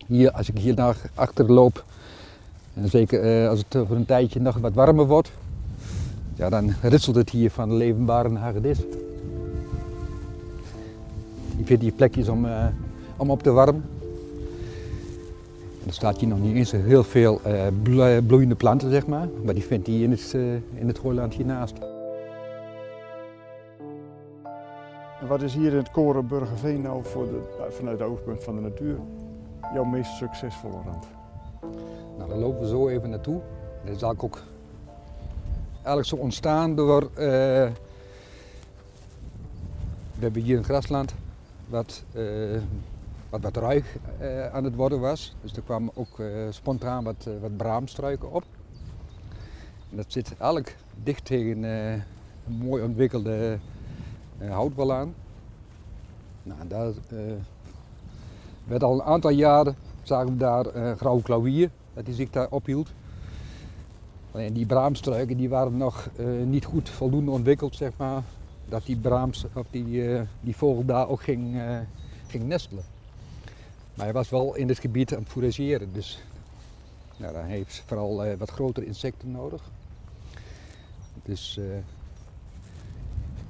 Hier, 0.07 0.31
als 0.31 0.49
ik 0.49 0.57
hier 0.57 0.75
naar 0.75 0.97
achter 1.13 1.51
loop, 1.51 1.83
en 2.73 2.89
zeker 2.89 3.43
uh, 3.43 3.49
als 3.49 3.59
het 3.59 3.87
voor 3.87 3.95
een 3.95 4.05
tijdje 4.05 4.39
nog 4.39 4.57
wat 4.57 4.73
warmer 4.73 5.05
wordt, 5.05 5.31
ja, 6.35 6.49
dan 6.49 6.73
ritselt 6.81 7.15
het 7.15 7.29
hier 7.29 7.51
van 7.51 7.73
levenbare 7.73 8.37
hagedis. 8.37 8.77
Je 11.57 11.65
vindt 11.65 11.83
hier 11.83 11.91
plekjes 11.91 12.27
om, 12.27 12.47
om 13.17 13.31
op 13.31 13.43
te 13.43 13.51
warmen. 13.51 13.83
En 15.81 15.87
er 15.87 15.93
staat 15.93 16.19
hier 16.19 16.29
nog 16.29 16.39
niet 16.39 16.55
eens 16.55 16.71
heel 16.71 17.03
veel 17.03 17.41
bloeiende 18.27 18.55
planten, 18.55 18.89
zeg 18.89 19.07
maar, 19.07 19.27
maar 19.43 19.53
die 19.53 19.63
vindt 19.63 19.87
hij 19.87 19.99
in 19.99 20.11
het, 20.11 20.33
in 20.73 20.87
het 20.87 20.99
hiernaast. 21.33 21.92
Wat 25.27 25.41
is 25.41 25.53
hier 25.53 25.71
in 25.71 25.77
het 25.77 25.91
Koren 25.91 26.27
Burgerveen 26.27 26.81
nou 26.81 27.03
voor 27.03 27.25
de, 27.25 27.67
vanuit 27.69 27.99
het 27.99 28.07
oogpunt 28.07 28.43
van 28.43 28.55
de 28.55 28.61
natuur 28.61 28.97
jouw 29.73 29.83
meest 29.83 30.11
succesvolle 30.11 30.81
rand? 30.85 31.07
Nou, 32.17 32.29
daar 32.29 32.37
lopen 32.37 32.61
we 32.61 32.67
zo 32.67 32.87
even 32.87 33.09
naartoe. 33.09 33.41
Dat 33.85 33.95
is 33.95 34.01
eigenlijk 34.01 34.23
ook 34.23 34.41
eigenlijk 35.73 36.07
zo 36.07 36.15
ontstaan 36.15 36.75
door. 36.75 37.01
Uh, 37.01 37.17
we 40.13 40.19
hebben 40.19 40.41
hier 40.41 40.57
een 40.57 40.63
grasland 40.63 41.13
wat, 41.67 42.03
uh, 42.13 42.61
wat, 43.29 43.41
wat 43.41 43.57
ruig 43.57 43.97
aan 44.51 44.63
het 44.63 44.75
worden 44.75 44.99
was. 44.99 45.35
Dus 45.41 45.55
er 45.55 45.61
kwamen 45.61 45.91
ook 45.95 46.21
spontaan 46.49 47.03
wat, 47.03 47.27
wat 47.41 47.57
braamstruiken 47.57 48.31
op. 48.31 48.43
En 49.89 49.97
dat 49.97 50.05
zit 50.07 50.33
eigenlijk 50.37 50.77
dicht 51.03 51.25
tegen 51.25 51.63
een 51.63 52.03
mooi 52.45 52.83
ontwikkelde 52.83 53.59
houtwal 54.49 54.93
aan. 54.93 55.13
Nou, 56.43 56.67
daar 56.67 56.87
uh, 56.87 57.19
werd 58.63 58.83
al 58.83 58.93
een 58.93 59.03
aantal 59.03 59.31
jaren, 59.31 59.75
zagen 60.01 60.31
we 60.31 60.37
daar 60.37 60.75
uh, 60.75 60.91
grauwe 60.91 61.21
klauwier, 61.21 61.69
dat 61.93 62.05
hij 62.05 62.15
zich 62.15 62.29
daar 62.29 62.47
ophield. 62.49 62.89
Alleen 64.31 64.53
die 64.53 64.65
braamstruiken 64.65 65.37
die 65.37 65.49
waren 65.49 65.77
nog 65.77 66.09
niet 66.45 66.65
goed 66.65 66.89
voldoende 66.89 67.31
ontwikkeld, 67.31 67.75
zeg 67.75 67.91
maar, 67.97 68.21
dat 68.69 68.85
die, 68.85 68.97
braams, 68.97 69.45
of 69.53 69.65
die, 69.71 70.21
die 70.41 70.55
vogel 70.55 70.85
daar 70.85 71.07
ook 71.07 71.21
ging, 71.21 71.61
ging 72.27 72.43
nestelen. 72.43 72.83
Maar 73.93 74.05
hij 74.05 74.13
was 74.13 74.29
wel 74.29 74.55
in 74.55 74.67
het 74.67 74.79
gebied 74.79 75.15
aan 75.15 75.25
het 75.33 75.93
dus 75.93 76.23
nou, 77.17 77.37
heeft 77.37 77.83
vooral 77.85 78.37
wat 78.37 78.49
grotere 78.49 78.85
insecten 78.85 79.31
nodig. 79.31 79.61
Dus 81.23 81.59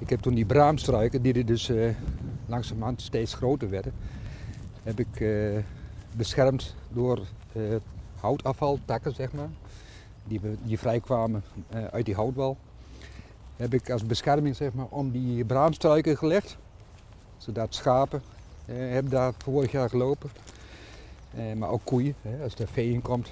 Ik 0.03 0.09
heb 0.09 0.19
toen 0.19 0.33
die 0.33 0.45
braamstruiken, 0.45 1.21
die 1.21 1.33
er 1.33 1.45
dus 1.45 1.69
uh, 1.69 1.89
langzamerhand 2.45 3.01
steeds 3.01 3.33
groter 3.33 3.69
werden, 3.69 3.93
heb 4.83 4.99
ik 4.99 5.19
uh, 5.19 5.59
beschermd 6.15 6.75
door 6.89 7.19
uh, 7.53 7.75
houtafval, 8.19 8.79
takken 8.85 9.15
zeg 9.15 9.31
maar, 9.31 9.49
die, 10.63 10.77
vrijkwamen 10.77 11.43
uit 11.91 12.05
die 12.05 12.15
houtwal. 12.15 12.57
Heb 13.55 13.73
ik 13.73 13.89
als 13.89 14.05
bescherming 14.05 14.55
zeg 14.55 14.73
maar 14.73 14.87
om 14.89 15.11
die 15.11 15.45
braamstruiken 15.45 16.17
gelegd, 16.17 16.57
zodat 17.37 17.75
schapen 17.75 18.21
hebben 18.65 19.11
daar 19.11 19.33
vorig 19.37 19.71
jaar 19.71 19.89
gelopen. 19.89 20.29
maar 21.57 21.69
ook 21.69 21.83
koeien, 21.83 22.15
hè, 22.21 22.43
als 22.43 22.55
er 22.55 22.67
vee 22.67 22.91
in 22.91 23.01
komt, 23.01 23.31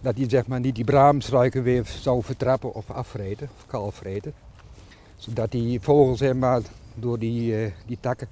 dat 0.00 0.16
die 0.16 0.30
zeg 0.30 0.46
maar 0.46 0.60
niet 0.60 0.74
die 0.74 0.84
braamstruiken 0.84 1.62
weer 1.62 1.86
zou 1.86 2.22
vertrappen 2.22 2.74
of 2.74 2.90
afvreten, 2.90 3.48
of 3.56 3.66
kalfvreten. 3.66 4.32
Zodat 5.20 5.50
die 5.50 5.80
vogels 5.80 6.18
zeg 6.18 6.62
door 6.94 7.18
die, 7.18 7.64
uh, 7.64 7.72
die 7.86 7.98
takken 8.00 8.28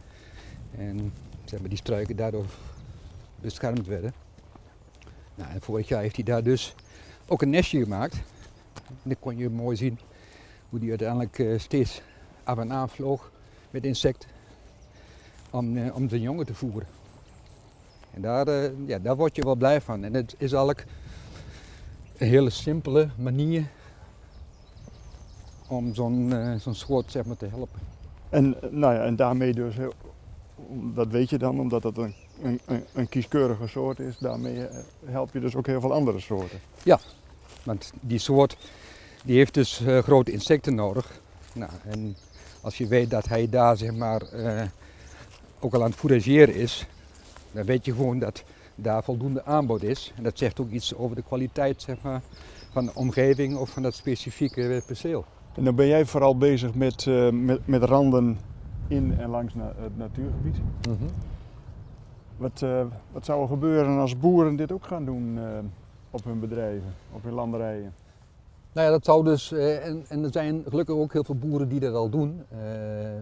en 0.76 1.12
zeg 1.45 1.61
maar, 1.61 1.68
die 1.68 1.78
struiken 1.78 2.16
daardoor 2.16 2.47
beschermd 3.40 3.87
werden. 3.87 4.12
Nou, 5.35 5.50
en 5.50 5.61
vorig 5.61 5.88
jaar 5.88 6.00
heeft 6.00 6.14
hij 6.14 6.25
daar 6.25 6.42
dus 6.42 6.75
ook 7.26 7.42
een 7.42 7.50
nestje 7.50 7.83
gemaakt. 7.83 8.16
Dan 9.02 9.16
kon 9.21 9.37
je 9.37 9.50
mooi 9.50 9.76
zien 9.76 9.99
hoe 10.68 10.78
die 10.78 10.88
uiteindelijk 10.88 11.38
uh, 11.38 11.59
steeds 11.59 12.02
af 12.45 12.59
en 12.59 12.73
aan 12.73 12.88
vloog 12.88 13.30
met 13.71 13.85
insecten 13.85 14.28
om, 15.50 15.76
uh, 15.76 15.97
om 15.97 16.09
zijn 16.09 16.21
jongen 16.21 16.47
te 16.47 16.54
voeren. 16.54 16.88
En 18.14 18.23
daar, 18.23 18.71
ja, 18.87 18.99
daar 18.99 19.16
word 19.16 19.37
je 19.37 19.42
wel 19.42 19.57
blij 19.57 19.80
van. 19.80 20.04
En 20.04 20.14
het 20.14 20.35
is 20.38 20.52
eigenlijk 20.52 20.87
een 22.16 22.28
hele 22.28 22.50
simpele 22.50 23.09
manier 23.16 23.66
om 25.69 25.95
zo'n 25.95 26.35
zo'n 26.59 26.75
soort 26.75 27.11
zeg 27.11 27.25
maar, 27.25 27.37
te 27.37 27.47
helpen. 27.47 27.81
En, 28.29 28.57
nou 28.71 28.95
ja, 28.95 29.05
en 29.05 29.17
daarmee 29.17 29.53
dus, 29.53 29.75
dat 30.95 31.09
weet 31.09 31.31
je 31.31 31.39
dan, 31.39 31.61
omdat 31.61 31.83
het 31.83 31.97
een, 31.99 32.15
een, 32.43 32.61
een 32.95 33.09
kieskeurige 33.09 33.67
soort 33.67 33.99
is, 33.99 34.19
daarmee 34.19 34.67
eh, 34.67 34.79
help 35.05 35.33
je 35.33 35.41
dus 35.41 35.57
ook 35.57 35.67
heel 35.67 35.81
veel 35.81 35.93
andere 35.93 36.21
soorten. 36.21 36.59
Ja, 36.83 37.01
want 37.65 37.93
die 38.01 38.19
soort 38.19 38.57
die 39.25 39.37
heeft 39.37 39.55
dus 39.55 39.81
uh, 39.81 39.99
grote 39.99 40.33
insecten 40.33 40.75
nodig. 40.75 41.21
Nou, 41.53 41.71
en 41.85 42.17
als 42.61 42.79
je 42.79 42.87
weet 42.87 43.11
dat 43.11 43.29
hij 43.29 43.49
daar 43.49 43.77
zeg 43.77 43.95
maar, 43.95 44.23
uh, 44.35 44.63
ook 45.61 45.75
al 45.75 45.83
aan 45.83 45.91
het 45.91 45.99
fourageren 45.99 46.55
is, 46.55 46.87
dan 47.53 47.65
weet 47.65 47.85
je 47.85 47.93
gewoon 47.93 48.19
dat 48.19 48.45
daar 48.75 49.05
voldoende 49.05 49.45
aanbod 49.45 49.83
is. 49.83 50.13
En 50.17 50.23
dat 50.23 50.39
zegt 50.39 50.61
ook 50.61 50.71
iets 50.71 50.95
over 50.95 51.17
de 51.17 51.23
kwaliteit 51.23 51.83
zeg 51.83 51.97
maar, 52.03 52.23
van 52.73 52.85
de 52.85 52.95
omgeving 52.95 53.57
of 53.57 53.71
van 53.71 53.83
dat 53.83 53.95
specifieke 53.95 54.83
perceel. 54.87 55.25
En 55.59 55.65
dan 55.65 55.75
ben 55.75 55.87
jij 55.87 56.05
vooral 56.05 56.37
bezig 56.37 56.75
met, 56.75 57.07
uh, 57.07 57.31
met, 57.31 57.67
met 57.67 57.83
randen 57.83 58.38
in 58.88 59.19
en 59.19 59.31
langs 59.31 59.55
na 59.55 59.73
het 59.77 59.97
natuurgebied. 59.97 60.57
Mm 60.88 60.97
-hmm. 60.99 61.09
wat, 62.37 62.61
uh, 62.65 62.85
wat 63.12 63.25
zou 63.25 63.43
er 63.43 63.49
gebeuren 63.49 63.99
als 63.99 64.19
boeren 64.19 64.57
dit 64.57 64.73
ook 64.73 64.85
gaan 64.85 65.05
doen 65.05 65.37
uh, 65.37 65.43
op 66.11 66.25
hun 66.25 66.41
bedrijven, 66.41 66.95
op 67.12 67.23
hun 67.23 67.33
landerijen? 67.33 67.95
Nou 68.73 68.87
ja, 68.87 68.93
dat 68.93 69.05
zou 69.05 69.25
dus, 69.25 69.53
en, 69.53 70.05
en, 70.09 70.25
er 70.25 70.33
zijn 70.33 70.65
gelukkig 70.69 70.95
ook 70.95 71.12
heel 71.12 71.25
veel 71.25 71.38
boeren 71.38 71.69
die 71.69 71.81
dat 71.81 71.95
al 71.95 72.09
doen. 72.09 72.45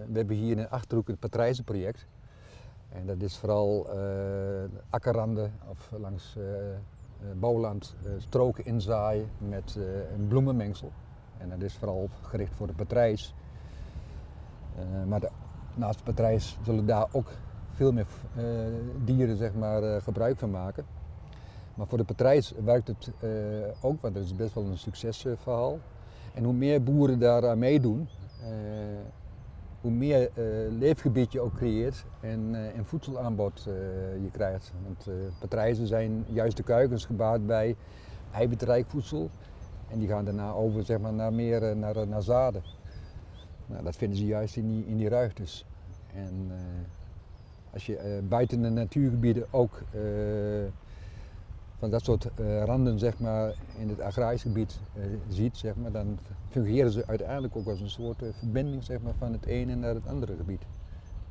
we 0.06 0.12
hebben 0.12 0.36
hier 0.36 0.50
in 0.50 0.56
de 0.56 0.70
Achterhoek 0.70 1.06
het 1.06 1.18
Patrijzenproject. 1.18 2.06
En 2.88 3.06
dat 3.06 3.22
is 3.22 3.36
vooral 3.36 3.86
akkerranden 4.90 5.52
of 5.68 5.90
langs 6.00 6.36
bouwland 7.38 7.96
stroken 8.18 8.64
inzaaien 8.64 9.28
met 9.38 9.78
een 10.16 10.28
bloemenmengsel. 10.28 10.92
En 11.38 11.48
dat 11.48 11.62
is 11.62 11.74
vooral 11.74 12.08
gericht 12.22 12.54
voor 12.54 12.66
de 12.66 12.72
patrijs. 12.72 13.34
maar 15.06 15.20
naast 15.74 15.98
de 15.98 16.04
patrijs 16.04 16.58
zullen 16.64 16.86
daar 16.86 17.06
ook 17.12 17.28
veel 17.72 17.92
meer 17.92 18.06
dieren 19.04 19.36
zeg 19.36 19.54
maar, 19.54 20.00
gebruik 20.02 20.38
van 20.38 20.50
maken. 20.50 20.84
Maar 21.74 21.86
voor 21.86 21.98
de 21.98 22.04
patrijs 22.04 22.52
werkt 22.64 22.88
het 22.88 23.10
ook, 23.80 24.00
want 24.00 24.14
dat 24.14 24.24
is 24.24 24.36
best 24.36 24.54
wel 24.54 24.64
een 24.64 24.78
succesverhaal. 24.78 25.78
En 26.34 26.44
hoe 26.44 26.52
meer 26.52 26.82
boeren 26.82 27.18
daaraan 27.18 27.58
meedoen, 27.58 28.08
hoe 29.80 29.90
meer 29.90 30.30
leefgebied 30.78 31.32
je 31.32 31.40
ook 31.40 31.54
creëert 31.54 32.04
en, 32.20 32.54
en 32.74 32.84
voedselaanbod 32.84 33.62
je 34.22 34.30
krijgt. 34.32 34.72
Want 34.84 35.18
patrijzen 35.40 35.86
zijn 35.86 36.24
juist 36.28 36.56
de 36.56 36.62
kuikens 36.62 37.04
gebaat 37.04 37.46
bij 37.46 37.76
eiwitrijk 38.32 38.86
voedsel. 38.88 39.30
En 39.90 39.98
die 39.98 40.08
gaan 40.08 40.24
daarna 40.24 40.52
over 40.52 40.84
zeg 40.84 40.98
maar, 40.98 41.12
naar 41.12 41.32
meer 41.32 41.76
naar, 41.76 42.08
naar 42.08 42.22
zaden. 42.22 42.62
Nou, 43.66 43.84
dat 43.84 43.96
vinden 43.96 44.18
ze 44.18 44.26
juist 44.26 44.56
in 44.56 44.68
die, 44.68 44.86
in 44.86 44.96
die 44.96 45.08
ruigtes. 45.08 45.64
En 46.14 46.50
als 47.72 47.86
je 47.86 48.20
buiten 48.28 48.62
de 48.62 48.68
natuurgebieden 48.68 49.46
ook 49.50 49.82
van 51.78 51.90
dat 51.90 52.04
soort 52.04 52.30
randen 52.64 52.98
zeg 52.98 53.18
maar, 53.18 53.54
in 53.78 53.88
het 53.88 54.00
agrarisch 54.00 54.42
gebied 54.42 54.78
ziet, 55.28 55.56
zeg 55.56 55.76
maar, 55.76 55.92
dan 55.92 56.18
fungeren 56.48 56.90
ze 56.90 57.06
uiteindelijk 57.06 57.56
ook 57.56 57.66
als 57.66 57.80
een 57.80 57.90
soort 57.90 58.22
verbinding 58.38 58.84
zeg 58.84 59.00
maar, 59.00 59.14
van 59.18 59.32
het 59.32 59.46
ene 59.46 59.74
naar 59.74 59.94
het 59.94 60.06
andere 60.06 60.36
gebied. 60.36 60.62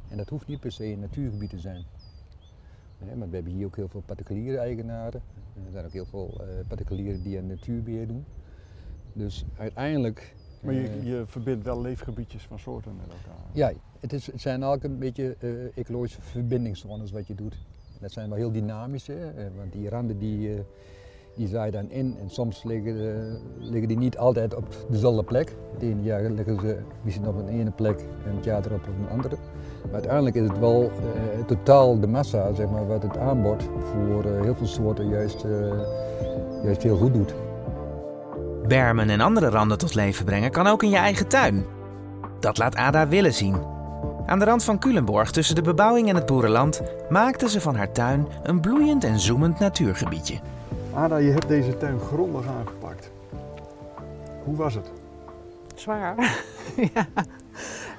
En 0.10 0.18
dat 0.18 0.30
hoeft 0.30 0.48
niet 0.48 0.60
per 0.60 0.72
se 0.72 0.86
een 0.86 1.00
natuurgebied 1.00 1.50
te 1.50 1.60
zijn. 1.60 1.84
Nee, 2.98 3.16
maar 3.16 3.30
we 3.30 3.36
hebben 3.36 3.54
hier 3.54 3.66
ook 3.66 3.76
heel 3.76 3.88
veel 3.88 4.04
particuliere 4.06 4.58
eigenaren. 4.58 5.22
Er 5.66 5.72
zijn 5.72 5.86
ook 5.86 5.92
heel 5.92 6.06
veel 6.06 6.42
particulieren 6.68 7.24
die 7.24 7.38
aan 7.38 7.48
natuurbeheer 7.48 8.08
doen. 8.08 8.26
Dus 9.16 9.46
uiteindelijk. 9.58 10.34
Maar 10.60 10.74
je, 10.74 11.04
je, 11.04 11.24
verbindt 11.26 11.64
wel 11.64 11.82
leefgebiedjes 11.82 12.44
van 12.44 12.60
soorten 12.60 12.96
met 12.96 13.06
elkaar. 13.08 13.42
Ja, 13.52 13.72
het, 14.00 14.14
is, 14.14 14.26
het 14.26 14.42
zijn 14.42 14.64
eigenlijk 14.64 14.94
een 14.94 15.00
beetje 15.00 15.36
ecologische 15.76 16.22
verbindingszones 16.22 17.12
wat 17.12 17.28
je 17.28 17.36
doet. 17.36 17.56
Dat 18.00 18.12
zijn 18.12 18.30
wel 18.30 18.38
heel 18.38 18.52
dynamische, 18.52 19.34
want 19.56 19.72
die 19.72 19.90
randen 19.90 20.20
die, 20.20 20.54
eh, 20.54 20.60
die 21.36 21.48
zaai 21.48 21.72
dan 21.72 21.90
in 21.90 22.16
en 22.20 22.30
soms 22.30 22.64
liggen, 22.64 23.40
liggen 23.60 23.88
die 23.88 23.98
niet 23.98 24.18
altijd 24.18 24.56
op 24.56 24.86
dezelfde 24.90 25.24
plek. 25.24 25.56
Het 25.74 25.82
ene 25.82 26.04
jaar 26.04 26.30
liggen 26.30 26.60
ze 26.60 26.78
misschien 27.02 27.28
op 27.28 27.38
een 27.38 27.48
ene 27.48 27.72
plek 27.72 28.00
en 28.26 28.36
het 28.36 28.46
jaar 28.46 28.66
erop 28.66 28.88
op 28.88 28.98
een 29.00 29.10
andere. 29.10 29.36
Maar 29.84 29.94
uiteindelijk 29.94 30.36
is 30.36 30.48
het 30.48 30.60
wel 30.60 30.84
uh, 30.84 31.46
totaal 31.46 32.00
de 32.00 32.08
massa, 32.08 32.54
zeg 32.54 32.70
maar, 32.70 32.88
wat 32.88 33.04
het 33.04 33.18
aanbod 33.18 33.64
voor 33.64 34.26
uh, 34.26 34.42
heel 34.42 34.56
veel 34.56 34.68
soorten 34.68 35.10
juist, 35.10 35.44
uh, 35.44 35.74
juist 36.64 36.84
heel 36.84 36.98
goed 36.98 37.14
doet. 37.14 37.45
Bermen 38.68 39.10
en 39.10 39.22
andere 39.22 39.50
randen 39.50 39.78
tot 39.78 39.96
leven 39.96 40.26
brengen 40.26 40.52
kan 40.52 40.68
ook 40.68 40.84
in 40.84 40.90
je 40.90 40.98
eigen 40.98 41.28
tuin. 41.28 41.66
Dat 42.40 42.58
laat 42.58 42.76
Ada 42.76 43.08
willen 43.08 43.34
zien. 43.34 43.74
Aan 44.26 44.40
de 44.40 44.46
rand 44.46 44.64
van 44.64 44.80
Culemborg, 44.80 45.32
tussen 45.32 45.56
de 45.56 45.62
bebouwing 45.62 46.10
en 46.10 46.16
het 46.16 46.26
boerenland, 46.26 46.82
maakte 47.10 47.50
ze 47.50 47.62
van 47.62 47.76
haar 47.76 47.92
tuin 47.92 48.28
een 48.44 48.60
bloeiend 48.60 49.04
en 49.04 49.20
zoemend 49.20 49.60
natuurgebiedje. 49.60 50.40
Ada, 50.94 51.18
je 51.18 51.32
hebt 51.32 51.48
deze 51.48 51.78
tuin 51.78 52.00
grondig 52.00 52.48
aangepakt. 52.48 53.12
Hoe 54.44 54.56
was 54.56 54.74
het? 54.74 54.92
Zwaar. 55.76 56.16
ja. 56.94 57.08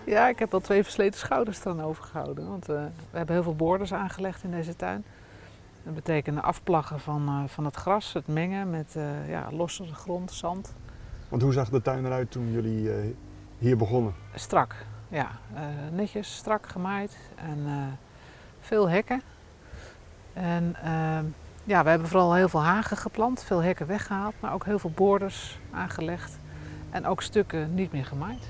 ja, 0.04 0.28
ik 0.28 0.38
heb 0.38 0.54
al 0.54 0.60
twee 0.60 0.82
versleten 0.82 1.18
schouders 1.18 1.60
eraan 1.64 1.82
overgehouden. 1.82 2.48
Want 2.48 2.70
uh, 2.70 2.76
we 3.10 3.16
hebben 3.16 3.34
heel 3.34 3.44
veel 3.44 3.56
borders 3.56 3.92
aangelegd 3.92 4.42
in 4.42 4.50
deze 4.50 4.76
tuin. 4.76 5.04
Dat 5.86 5.94
betekent 5.94 6.42
afplaggen 6.42 7.00
van, 7.00 7.28
uh, 7.28 7.48
van 7.48 7.64
het 7.64 7.76
gras, 7.76 8.12
het 8.12 8.26
mengen 8.26 8.70
met 8.70 8.94
uh, 8.96 9.28
ja, 9.28 9.46
losse 9.50 9.84
grond, 9.94 10.32
zand. 10.32 10.74
Want 11.28 11.42
hoe 11.42 11.52
zag 11.52 11.68
de 11.68 11.82
tuin 11.82 12.04
eruit 12.06 12.30
toen 12.30 12.52
jullie 12.52 12.90
hier 13.58 13.76
begonnen? 13.76 14.14
Strak 14.34 14.74
ja, 15.08 15.30
netjes, 15.92 16.36
strak 16.36 16.66
gemaaid 16.68 17.18
en 17.34 17.66
veel 18.60 18.88
hekken. 18.88 19.22
En 20.32 20.76
uh, 20.84 21.18
ja, 21.64 21.82
we 21.82 21.88
hebben 21.88 22.08
vooral 22.08 22.34
heel 22.34 22.48
veel 22.48 22.62
hagen 22.62 22.96
geplant, 22.96 23.42
veel 23.42 23.62
hekken 23.62 23.86
weggehaald, 23.86 24.34
maar 24.40 24.52
ook 24.52 24.64
heel 24.64 24.78
veel 24.78 24.92
borders 24.94 25.58
aangelegd 25.70 26.38
en 26.90 27.06
ook 27.06 27.22
stukken 27.22 27.74
niet 27.74 27.92
meer 27.92 28.06
gemaaid. 28.06 28.48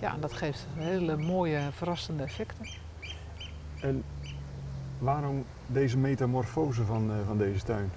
Ja, 0.00 0.14
en 0.14 0.20
dat 0.20 0.32
geeft 0.32 0.66
hele 0.74 1.16
mooie, 1.16 1.60
verrassende 1.72 2.22
effecten. 2.22 2.68
En 3.80 4.04
waarom 4.98 5.44
deze 5.66 5.98
metamorfose 5.98 6.84
van, 6.84 7.10
van 7.26 7.38
deze 7.38 7.64
tuin? 7.64 7.90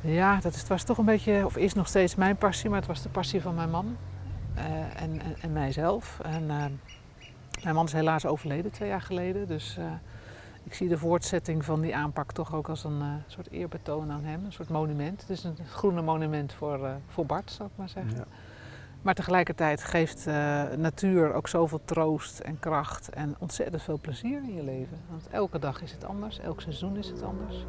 Ja, 0.00 0.40
dat 0.40 0.52
is, 0.52 0.58
het 0.58 0.68
was 0.68 0.82
toch 0.82 0.98
een 0.98 1.04
beetje, 1.04 1.44
of 1.44 1.56
is 1.56 1.74
nog 1.74 1.88
steeds 1.88 2.14
mijn 2.14 2.36
passie, 2.36 2.70
maar 2.70 2.78
het 2.78 2.88
was 2.88 3.02
de 3.02 3.08
passie 3.08 3.42
van 3.42 3.54
mijn 3.54 3.70
man. 3.70 3.96
Uh, 4.56 4.64
en, 5.02 5.20
en, 5.20 5.36
en, 5.40 5.52
mijzelf. 5.52 6.20
En, 6.22 6.42
uh, 6.42 6.64
mijn 7.62 7.74
man 7.74 7.84
is 7.84 7.92
helaas 7.92 8.26
overleden 8.26 8.70
twee 8.70 8.88
jaar 8.88 9.00
geleden. 9.00 9.46
Dus 9.46 9.76
uh, 9.78 9.84
ik 10.64 10.74
zie 10.74 10.88
de 10.88 10.98
voortzetting 10.98 11.64
van 11.64 11.80
die 11.80 11.96
aanpak 11.96 12.32
toch 12.32 12.54
ook 12.54 12.68
als 12.68 12.84
een 12.84 13.02
soort 13.26 13.50
eerbetoon 13.50 14.10
aan 14.10 14.24
hem. 14.24 14.44
Een 14.44 14.52
soort 14.52 14.68
monument. 14.68 15.20
Het 15.20 15.30
is 15.30 15.44
een 15.44 15.56
groene 15.68 16.02
monument 16.02 16.52
voor, 16.52 16.90
voor 17.08 17.26
Bart, 17.26 17.50
zou 17.50 17.68
ik 17.68 17.78
maar 17.78 17.88
zeggen. 17.88 18.16
Ja. 18.16 18.24
Maar 19.02 19.14
tegelijkertijd 19.14 19.82
geeft 19.82 20.26
natuur 20.76 21.32
ook 21.34 21.48
zoveel 21.48 21.80
troost 21.84 22.38
en 22.38 22.58
kracht 22.58 23.10
en 23.10 23.36
ontzettend 23.38 23.82
veel 23.82 23.98
plezier 24.00 24.42
in 24.42 24.54
je 24.54 24.62
leven. 24.62 24.98
Want 25.10 25.28
elke 25.30 25.58
dag 25.58 25.82
is 25.82 25.92
het 25.92 26.04
anders, 26.04 26.38
elk 26.38 26.60
seizoen 26.60 26.96
is 26.96 27.08
het 27.08 27.22
anders. 27.22 27.64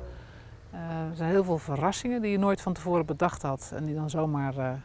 er 0.71 1.15
zijn 1.15 1.29
heel 1.29 1.43
veel 1.43 1.57
verrassingen 1.57 2.21
die 2.21 2.31
je 2.31 2.37
nooit 2.37 2.61
van 2.61 2.73
tevoren 2.73 3.05
bedacht 3.05 3.41
had 3.41 3.71
en 3.75 3.85
die 3.85 3.95
dan 3.95 4.09
zomaar 4.09 4.81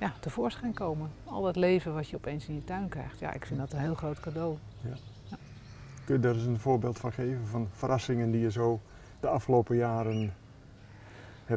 ja, 0.00 0.12
tevoorschijn 0.20 0.74
komen. 0.74 1.10
Al 1.24 1.42
dat 1.42 1.56
leven 1.56 1.94
wat 1.94 2.08
je 2.08 2.16
opeens 2.16 2.46
in 2.46 2.54
je 2.54 2.64
tuin 2.64 2.88
krijgt. 2.88 3.18
Ja, 3.18 3.32
ik 3.32 3.46
vind 3.46 3.58
dat 3.58 3.72
een 3.72 3.78
heel 3.78 3.94
groot 3.94 4.20
cadeau. 4.20 4.56
Kun 6.04 6.14
je 6.14 6.20
daar 6.20 6.34
eens 6.34 6.44
een 6.44 6.58
voorbeeld 6.58 6.98
van 6.98 7.12
geven 7.12 7.46
van 7.46 7.68
verrassingen 7.72 8.30
die 8.30 8.40
je 8.40 8.50
zo 8.50 8.80
de 9.20 9.28
afgelopen 9.28 9.76
jaren 9.76 10.34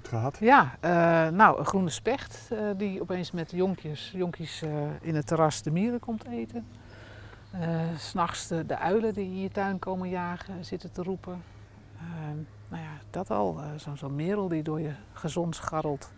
gehad? 0.02 0.38
Ja, 0.40 0.76
eh, 0.80 0.92
nou, 1.28 1.60
een 1.60 1.66
groene 1.66 1.90
specht 1.90 2.50
eh, 2.52 2.60
die 2.78 3.02
opeens 3.02 3.32
met 3.32 3.52
jonkjes, 3.52 4.12
jonkies 4.16 4.62
eh, 4.62 4.72
in 5.02 5.16
het 5.16 5.28
terras 5.28 5.62
de 5.62 5.72
mieren 5.72 6.00
komt 6.00 6.26
eten. 6.28 6.68
S'nachts 7.98 8.48
de, 8.48 8.66
de 8.66 8.78
uilen 8.78 9.14
die 9.14 9.26
in 9.26 9.40
je 9.40 9.50
tuin 9.50 9.80
komen 9.80 10.10
jagen, 10.10 10.66
zitten 10.66 10.92
te 10.92 11.04
roepen. 11.04 11.44
Ehm, 11.98 12.38
nou 12.68 12.84
ja, 12.84 12.98
dat 13.10 13.32
al. 13.32 13.60
Zo'n 13.76 13.98
zo 13.98 14.10
merel 14.10 14.48
die 14.48 14.64
door 14.64 14.80
je 14.80 14.94
gezond 15.14 15.56
scharrelt. 15.56 16.12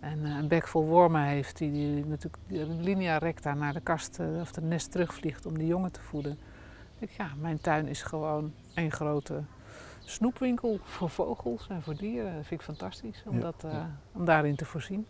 En 0.00 0.24
een 0.24 0.48
bek 0.48 0.68
vol 0.68 0.84
wormen 0.84 1.22
heeft 1.22 1.58
die, 1.58 1.72
die 1.72 2.06
natuurlijk 2.06 2.42
de 2.46 2.66
linea 2.66 3.18
recta 3.18 3.54
naar 3.54 3.72
de 3.72 3.80
kast 3.80 4.18
of 4.40 4.54
het 4.54 4.64
nest 4.64 4.92
terugvliegt 4.92 5.46
om 5.46 5.58
die 5.58 5.66
jongen 5.66 5.92
te 5.92 6.02
voeden. 6.02 6.38
Ik, 6.98 7.10
ja, 7.10 7.28
mijn 7.40 7.60
tuin 7.60 7.86
is 7.86 8.02
gewoon 8.02 8.52
een 8.74 8.92
grote 8.92 9.42
snoepwinkel 10.06 10.78
voor 10.82 11.10
vogels 11.10 11.66
en 11.68 11.82
voor 11.82 11.96
dieren. 11.96 12.34
Dat 12.34 12.46
vind 12.46 12.60
ik 12.60 12.66
fantastisch 12.66 13.22
om, 13.26 13.40
dat, 13.40 13.62
uh, 13.64 13.84
om 14.12 14.24
daarin 14.24 14.56
te 14.56 14.64
voorzien. 14.64 15.06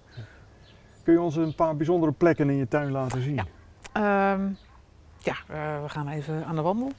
Kun 1.03 1.13
je 1.13 1.21
ons 1.21 1.37
een 1.37 1.55
paar 1.55 1.77
bijzondere 1.77 2.13
plekken 2.13 2.51
in 2.51 2.57
je 2.57 2.69
tuin 2.69 2.91
laten 2.91 3.23
zien? 3.23 3.35
Ja, 3.35 4.33
um, 4.33 4.57
ja 5.19 5.37
uh, 5.51 5.83
we 5.83 5.89
gaan 5.89 6.09
even 6.09 6.45
aan 6.45 6.57
de 6.57 6.63
wandel. 6.63 6.93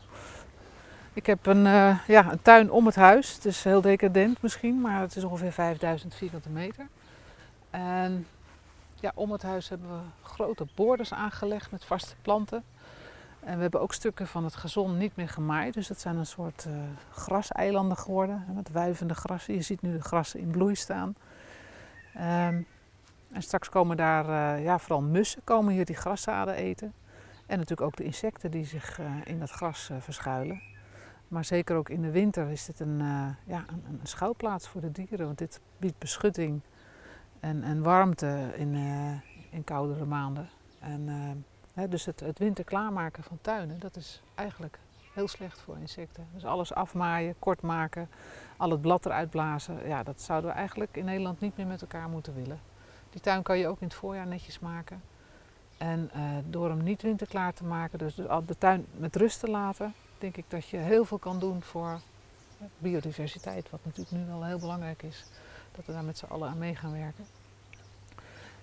Ik 1.14 1.26
heb 1.26 1.46
een, 1.46 1.66
uh, 1.66 2.00
ja, 2.08 2.32
een 2.32 2.42
tuin 2.42 2.72
om 2.72 2.86
het 2.86 2.96
huis. 2.96 3.34
Het 3.34 3.46
is 3.46 3.64
heel 3.64 3.82
decadent 3.82 4.42
misschien, 4.42 4.82
maar 4.82 5.02
het 5.02 5.16
is 5.16 5.24
ongeveer 5.24 5.52
5000 5.52 6.16
vierkante 6.16 6.50
meter. 6.50 6.88
En 7.70 8.28
ja, 8.96 9.12
om 9.16 9.32
het 9.32 9.42
huis 9.42 9.70
hebben 9.70 9.90
we 9.90 10.28
grote 10.28 10.66
borders 10.76 11.14
aangelegd 11.14 11.72
met 11.72 11.86
vaste 11.86 12.16
planten. 12.22 12.64
En 13.48 13.56
we 13.56 13.62
hebben 13.62 13.82
ook 13.82 13.94
stukken 13.94 14.28
van 14.28 14.44
het 14.44 14.56
gazon 14.56 14.98
niet 14.98 15.16
meer 15.16 15.30
gemaaid. 15.30 15.74
Dus 15.74 15.88
dat 15.88 16.00
zijn 16.00 16.18
een 16.18 16.26
soort 16.26 16.66
uh, 16.68 16.74
graseilanden 17.12 17.98
geworden. 17.98 18.46
Met 18.56 18.72
wuivende 18.72 19.14
grassen. 19.14 19.54
Je 19.54 19.62
ziet 19.62 19.82
nu 19.82 19.92
de 19.92 20.02
grassen 20.02 20.40
in 20.40 20.50
bloei 20.50 20.76
staan. 20.76 21.16
Um, 22.16 22.68
en 23.32 23.42
straks 23.42 23.70
komen 23.70 23.98
daar 23.98 24.58
uh, 24.58 24.64
ja, 24.64 24.80
vooral 24.80 25.02
mussen 25.02 25.42
komen 25.44 25.74
hier 25.74 25.86
die 25.86 25.96
graszaden 25.96 26.54
eten. 26.54 26.94
En 27.46 27.58
natuurlijk 27.58 27.88
ook 27.88 27.96
de 27.96 28.04
insecten 28.04 28.52
die 28.52 28.66
zich 28.66 29.00
uh, 29.00 29.06
in 29.24 29.40
dat 29.40 29.52
gras 29.52 29.90
verschuilen. 30.00 30.62
Maar 31.28 31.46
zeker 31.46 31.76
ook 31.76 31.90
in 31.90 32.02
de 32.02 32.12
winter 32.12 32.50
is 32.50 32.66
dit 32.66 32.80
een, 32.80 32.98
ja, 33.46 33.66
een, 33.70 34.00
schouwplaats 34.04 34.68
voor 34.68 34.82
de 34.82 34.92
dieren. 34.92 35.26
Want 35.26 35.38
dit 35.38 35.60
biedt 35.78 35.98
beschutting 35.98 36.62
en, 37.40 37.64
en 37.64 37.82
warmte 37.82 38.52
in, 38.56 38.76
in 39.50 39.64
koudere 39.64 40.06
maanden. 40.06 40.50
En, 40.80 41.10
dus 41.86 42.06
het, 42.06 42.20
het 42.20 42.40
winter 42.40 42.64
klaarmaken 42.64 43.24
van 43.24 43.38
tuinen, 43.42 43.80
dat 43.80 43.96
is 43.96 44.22
eigenlijk 44.36 44.80
heel 45.14 45.28
slecht 45.28 45.60
voor 45.60 45.78
insecten. 45.78 46.28
Dus 46.34 46.46
alles 46.46 46.74
afmaaien, 46.74 47.36
kort 47.40 47.62
maken, 47.62 48.10
al 48.58 48.70
het 48.70 48.82
blad 48.82 49.06
eruit 49.06 49.30
blazen. 49.30 49.88
Ja, 49.88 50.04
dat 50.04 50.22
zouden 50.22 50.50
we 50.50 50.56
eigenlijk 50.56 50.98
in 50.98 51.06
Nederland 51.06 51.40
niet 51.40 51.58
meer 51.58 51.68
met 51.68 51.82
elkaar 51.82 52.10
moeten 52.10 52.36
willen. 52.36 52.60
Die 53.10 53.22
tuin 53.22 53.44
kan 53.44 53.58
je 53.58 53.68
ook 53.68 53.80
in 53.80 53.88
het 53.88 53.96
voorjaar 53.96 54.28
netjes 54.28 54.60
maken. 54.60 55.02
En 55.78 56.12
uh, 56.16 56.22
door 56.50 56.70
hem 56.70 56.84
niet 56.84 57.02
winterklaar 57.02 57.54
te 57.54 57.64
maken, 57.64 58.00
dus 58.00 58.16
de 58.16 58.58
tuin 58.58 58.86
met 58.98 59.16
rust 59.16 59.40
te 59.40 59.48
laten, 59.48 59.94
denk 60.18 60.38
ik 60.38 60.46
dat 60.48 60.68
je 60.68 60.78
heel 60.78 61.06
veel 61.06 61.18
kan 61.18 61.40
doen 61.40 61.62
voor 61.62 62.00
biodiversiteit. 62.78 63.70
Wat 63.70 63.80
natuurlijk 63.86 64.12
nu 64.12 64.26
wel 64.26 64.46
heel 64.46 64.60
belangrijk 64.60 65.04
is, 65.04 65.26
dat 65.72 65.86
we 65.86 65.92
daar 65.92 66.04
met 66.04 66.18
z'n 66.18 66.26
allen 66.26 66.50
aan 66.50 66.58
mee 66.58 66.76
gaan 66.76 66.92
werken. 66.92 67.26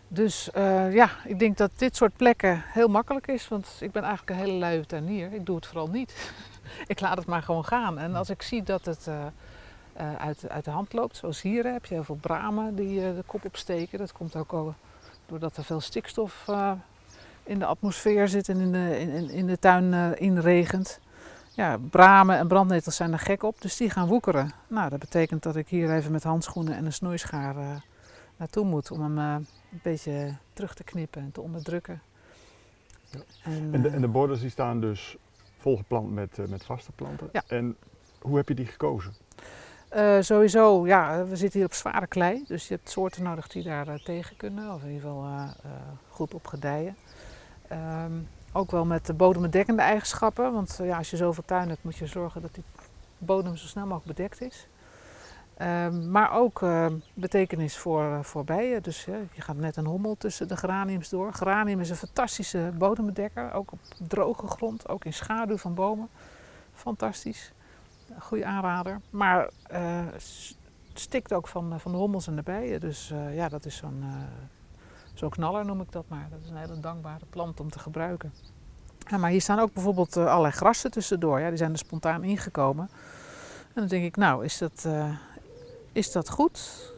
Dus 0.09 0.49
uh, 0.57 0.95
ja, 0.95 1.11
ik 1.25 1.39
denk 1.39 1.57
dat 1.57 1.71
dit 1.77 1.97
soort 1.97 2.17
plekken 2.17 2.63
heel 2.67 2.89
makkelijk 2.89 3.27
is, 3.27 3.49
want 3.49 3.77
ik 3.81 3.93
ben 3.93 4.03
eigenlijk 4.03 4.31
een 4.31 4.47
hele 4.47 4.59
luie 4.59 4.87
tuinier. 4.87 5.33
Ik 5.33 5.47
doe 5.47 5.57
het 5.57 5.67
vooral 5.67 5.89
niet. 5.89 6.33
ik 6.87 7.01
laat 7.01 7.17
het 7.17 7.27
maar 7.27 7.43
gewoon 7.43 7.65
gaan. 7.65 7.99
En 7.99 8.15
als 8.15 8.31
ik 8.31 8.43
zie 8.43 8.63
dat 8.63 8.85
het 8.85 9.07
uh, 9.09 9.15
uh, 10.01 10.15
uit, 10.15 10.49
uit, 10.49 10.65
de 10.65 10.71
hand 10.71 10.93
loopt, 10.93 11.17
zoals 11.17 11.43
hier 11.43 11.73
heb 11.73 11.85
je 11.85 11.95
heel 11.95 12.05
veel 12.05 12.19
bramen 12.21 12.75
die 12.75 13.01
de 13.01 13.23
kop 13.27 13.45
opsteken. 13.45 13.99
Dat 13.99 14.13
komt 14.13 14.37
ook 14.37 14.53
al 14.53 14.75
doordat 15.27 15.57
er 15.57 15.65
veel 15.65 15.81
stikstof 15.81 16.51
in 17.43 17.59
de 17.59 17.67
atmosfeer 17.67 18.29
zit 18.29 18.49
en 18.49 18.61
in 18.61 18.73
de, 18.73 18.99
in, 18.99 19.31
in 19.31 19.47
de 19.47 19.59
tuin 19.59 20.19
inregent. 20.19 21.01
Ja, 21.51 21.79
bramen 21.91 22.39
en 22.39 22.49
brandnetels 22.49 22.97
zijn 22.97 23.13
er 23.13 23.19
gek 23.19 23.43
op, 23.43 23.61
dus 23.61 23.77
die 23.77 23.91
gaan 23.91 24.09
woekeren. 24.09 24.53
Nou, 24.67 24.91
dat 24.91 24.99
betekent 24.99 25.43
dat 25.43 25.57
ik 25.57 25.69
hier 25.69 25.95
even 25.95 26.13
met 26.13 26.23
handschoenen 26.23 26.77
en 26.77 26.87
een 26.87 26.93
snoeischaar 26.93 27.55
naartoe 28.37 28.65
moet 28.65 28.91
om 28.91 29.17
hem 29.17 29.47
een 29.75 29.81
beetje 29.83 30.37
terug 30.53 30.75
te 30.75 30.85
knippen 30.85 31.23
en 31.23 31.33
te 31.33 31.41
onderdrukken. 31.41 32.03
Ja. 33.11 33.21
En, 33.43 33.69
en, 33.73 33.83
de, 33.83 33.89
en, 33.89 34.01
de, 34.01 34.09
borders 34.09 34.41
die 34.41 34.51
staan 34.51 34.81
dus 34.81 35.17
volgeplant 35.59 36.13
met, 36.13 36.39
uh, 36.39 36.47
met 36.47 36.65
vaste 36.65 36.93
planten. 36.93 37.29
Ja. 37.33 37.43
En 37.47 37.77
hoe 38.21 38.37
heb 38.37 38.49
je 38.49 38.55
die 38.55 38.67
gekozen? 38.67 39.15
Uh, 39.97 40.21
sowieso, 40.21 40.87
ja, 40.87 41.25
we 41.25 41.37
zitten 41.37 41.59
hier 41.59 41.69
op 41.69 41.75
zware 41.75 42.07
klei, 42.07 42.45
dus 42.47 42.69
je 42.69 42.75
hebt 42.75 42.91
soorten 42.91 43.23
nodig 43.23 43.49
die 43.49 43.63
daar 43.63 44.01
tegen 44.03 44.37
kunnen, 44.37 44.75
of 44.75 44.83
in 44.83 44.91
ieder 44.91 45.09
geval 45.09 45.49
goed 46.09 46.35
op 46.35 46.47
gedijen. 46.47 46.97
Um, 47.73 48.29
ook 48.53 48.71
wel 48.71 48.85
met 48.85 49.07
de 49.07 49.13
bodembedekkende 49.13 49.83
eigenschappen, 49.83 50.53
want 50.53 50.79
ja, 50.83 50.99
als 50.99 51.11
je 51.11 51.17
zoveel 51.17 51.45
tuin 51.47 51.69
hebt 51.69 51.85
moet 51.85 51.97
je 51.97 52.07
zorgen 52.07 52.43
dat 52.43 52.55
die 52.55 52.65
bodem 53.19 53.57
zo 53.57 53.67
snel 53.67 53.87
mogelijk 53.87 54.17
bedekt 54.17 54.41
is. 54.41 54.67
Um, 55.63 56.11
maar 56.11 56.33
ook 56.33 56.61
uh, 56.61 56.87
betekenis 57.15 57.77
voor, 57.77 58.03
uh, 58.03 58.23
voor 58.23 58.45
bijen. 58.45 58.83
Dus 58.83 59.05
je 59.05 59.41
gaat 59.43 59.57
net 59.57 59.77
een 59.77 59.87
hommel 59.87 60.17
tussen 60.17 60.49
de 60.49 60.57
geraniums 60.57 61.09
door. 61.09 61.33
Geranium 61.33 61.81
is 61.81 61.91
een 61.91 61.97
fantastische 61.97 62.73
bodembedekker, 62.79 63.53
ook 63.53 63.73
op 63.73 63.79
droge 64.09 64.47
grond, 64.47 64.89
ook 64.89 65.05
in 65.05 65.13
schaduw 65.13 65.57
van 65.57 65.75
bomen. 65.75 66.09
Fantastisch, 66.73 67.53
goede 68.19 68.45
aanrader. 68.45 69.01
Maar 69.11 69.51
stikt 70.93 71.33
ook 71.33 71.49
van, 71.49 71.81
van 71.81 71.93
de 71.93 71.99
hommels 71.99 72.27
en 72.27 72.37
de 72.37 72.43
bijen. 72.43 72.81
Dus 72.81 73.13
ja, 73.33 73.49
dat 73.49 73.65
is 73.65 73.77
zo'n 73.77 74.05
zo'n 75.15 75.31
knaller 75.31 75.65
noem 75.65 75.81
ik 75.81 75.93
dat 75.93 76.05
maar. 76.09 76.27
Dat 76.31 76.39
is 76.45 76.51
een 76.51 76.57
hele 76.57 76.81
dankbare 76.81 77.25
plant 77.31 77.61
om 77.61 77.71
te 77.71 77.79
gebruiken. 77.79 78.33
Ja, 78.99 79.17
maar 79.17 79.31
hier 79.31 79.41
staan 79.41 79.59
ook 79.59 79.73
bijvoorbeeld 79.73 80.17
allerlei 80.17 80.53
grassen 80.53 80.91
tussendoor. 80.91 81.41
Ja, 81.41 81.49
die 81.49 81.59
zijn 81.59 81.73
er 81.73 81.79
spontaan 81.79 82.25
ingekomen. 82.25 82.89
En 83.75 83.81
dan 83.81 83.87
denk 83.87 84.05
ik, 84.05 84.17
nou, 84.17 84.45
is 84.45 84.59
dat, 84.59 84.89
is 85.95 86.13
dat 86.13 86.31
goed? 86.31 86.93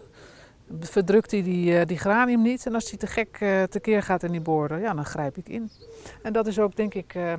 Verdrukt 0.81 1.31
hij 1.31 1.43
die, 1.43 1.73
uh, 1.73 1.85
die 1.85 1.99
granium 1.99 2.43
niet? 2.43 2.67
En 2.67 2.75
als 2.75 2.89
hij 2.91 2.99
te 2.99 3.07
gek 3.07 3.41
uh, 3.41 3.63
tekeer 3.63 4.03
gaat 4.03 4.23
in 4.23 4.33
die 4.33 4.41
borden, 4.41 4.81
ja, 4.81 4.95
dan 4.95 5.05
grijp 5.05 5.37
ik 5.37 5.49
in. 5.49 5.71
En 6.23 6.33
dat 6.33 6.47
is 6.47 6.59
ook, 6.59 6.77
denk 6.77 6.95
ik, 6.95 7.15
uh, 7.15 7.35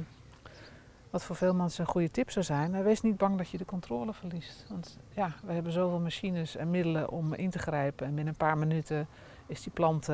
wat 1.09 1.23
voor 1.23 1.35
veel 1.35 1.53
mensen 1.53 1.83
een 1.83 1.91
goede 1.91 2.11
tip 2.11 2.31
zou 2.31 2.45
zijn. 2.45 2.83
wees 2.83 3.01
niet 3.01 3.17
bang 3.17 3.37
dat 3.37 3.49
je 3.49 3.57
de 3.57 3.65
controle 3.65 4.13
verliest. 4.13 4.65
Want 4.69 4.97
ja, 5.15 5.35
we 5.45 5.53
hebben 5.53 5.71
zoveel 5.71 5.99
machines 5.99 6.55
en 6.55 6.71
middelen 6.71 7.09
om 7.09 7.33
in 7.33 7.49
te 7.49 7.59
grijpen. 7.59 8.05
En 8.05 8.15
binnen 8.15 8.33
een 8.33 8.47
paar 8.47 8.57
minuten 8.57 9.07
is 9.47 9.63
die 9.63 9.73
plant 9.73 10.09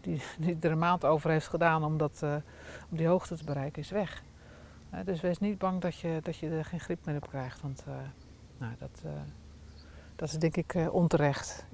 die, 0.00 0.22
die 0.38 0.56
er 0.60 0.70
een 0.70 0.78
maand 0.78 1.04
over 1.04 1.30
heeft 1.30 1.48
gedaan 1.48 1.84
om, 1.84 1.98
dat, 1.98 2.22
om 2.90 2.96
die 2.96 3.06
hoogte 3.06 3.36
te 3.36 3.44
bereiken, 3.44 3.82
is 3.82 3.90
weg. 3.90 4.22
dus 5.04 5.20
wees 5.20 5.38
niet 5.38 5.58
bang 5.58 5.80
dat 5.80 5.98
je, 5.98 6.18
dat 6.22 6.36
je 6.36 6.48
er 6.48 6.64
geen 6.64 6.80
grip 6.80 7.04
meer 7.04 7.16
op 7.16 7.28
krijgt. 7.28 7.60
Want 7.62 7.84
nou, 8.58 8.72
dat 8.78 9.02
dat 10.20 10.28
is 10.28 10.38
denk 10.38 10.56
ik 10.56 10.74
uh, 10.74 10.94
onterecht. 10.94 11.64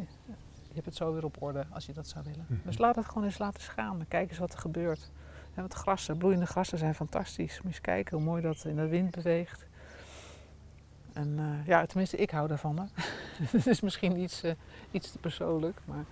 Je 0.69 0.75
hebt 0.75 0.87
het 0.87 0.97
zo 0.97 1.13
weer 1.13 1.25
op 1.25 1.43
orde 1.43 1.67
als 1.71 1.87
je 1.87 1.93
dat 1.93 2.09
zou 2.09 2.25
willen. 2.25 2.47
Mm 2.49 2.57
-hmm. 2.57 2.61
Dus 2.65 2.79
laat 2.79 2.97
het 2.97 3.07
gewoon 3.07 3.25
eens 3.25 3.39
laten 3.39 3.63
gaan. 3.63 4.05
Kijk 4.09 4.29
eens 4.29 4.39
wat 4.39 4.53
er 4.53 4.59
gebeurt. 4.59 5.11
En 5.55 5.63
wat 5.63 5.73
grassen, 5.73 6.17
bloeiende 6.17 6.47
grassen 6.47 6.79
zijn 6.79 6.95
fantastisch. 6.95 7.53
Moet 7.53 7.63
je 7.63 7.69
eens 7.69 7.81
kijken 7.81 8.17
hoe 8.17 8.27
mooi 8.27 8.43
dat 8.43 8.65
in 8.65 8.77
de 8.77 8.89
wind 8.89 9.11
beweegt. 9.11 9.67
En 11.13 11.37
uh, 11.39 11.67
ja, 11.67 11.87
tenminste, 11.87 12.17
ik 12.17 12.31
hou 12.31 12.49
daarvan. 12.49 12.79
Het 13.57 13.67
is 13.67 13.81
misschien 13.81 14.19
iets, 14.19 14.45
uh, 14.45 14.53
iets 14.91 15.13
te 15.13 15.19
persoonlijk, 15.19 15.81
maar... 15.85 16.05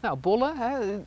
Nou, 0.00 0.18
bollen. 0.18 0.56
Hè. 0.56 1.02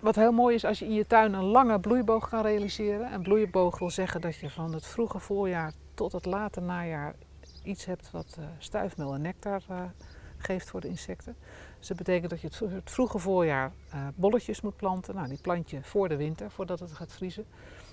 Wat 0.00 0.14
heel 0.14 0.32
mooi 0.32 0.54
is 0.54 0.64
als 0.64 0.78
je 0.78 0.84
in 0.84 0.94
je 0.94 1.06
tuin 1.06 1.32
een 1.32 1.44
lange 1.44 1.80
bloeiboog 1.80 2.28
kan 2.28 2.42
realiseren. 2.42 3.10
En 3.10 3.22
bloeiboog 3.22 3.78
wil 3.78 3.90
zeggen 3.90 4.20
dat 4.20 4.36
je 4.36 4.50
van 4.50 4.72
het 4.72 4.86
vroege 4.86 5.18
voorjaar 5.18 5.72
tot 5.94 6.12
het 6.12 6.24
late 6.24 6.60
najaar 6.60 7.14
iets 7.64 7.84
hebt 7.84 8.10
wat 8.10 8.36
uh, 8.38 8.44
stuifmeel 8.58 9.14
en 9.14 9.20
nectar 9.20 9.62
uh, 9.70 9.82
geeft 10.36 10.70
voor 10.70 10.80
de 10.80 10.88
insecten. 10.88 11.36
Dus 11.78 11.88
dat 11.88 11.96
betekent 11.96 12.30
dat 12.30 12.40
je 12.40 12.66
het, 12.74 12.90
vroege 12.90 13.18
voorjaar 13.18 13.72
uh, 13.94 14.06
bolletjes 14.14 14.60
moet 14.60 14.76
planten. 14.76 15.14
Nou, 15.14 15.28
die 15.28 15.40
plant 15.40 15.70
je 15.70 15.82
voor 15.82 16.08
de 16.08 16.16
winter, 16.16 16.50
voordat 16.50 16.80
het 16.80 16.92
gaat 16.92 17.12
vriezen. 17.12 17.44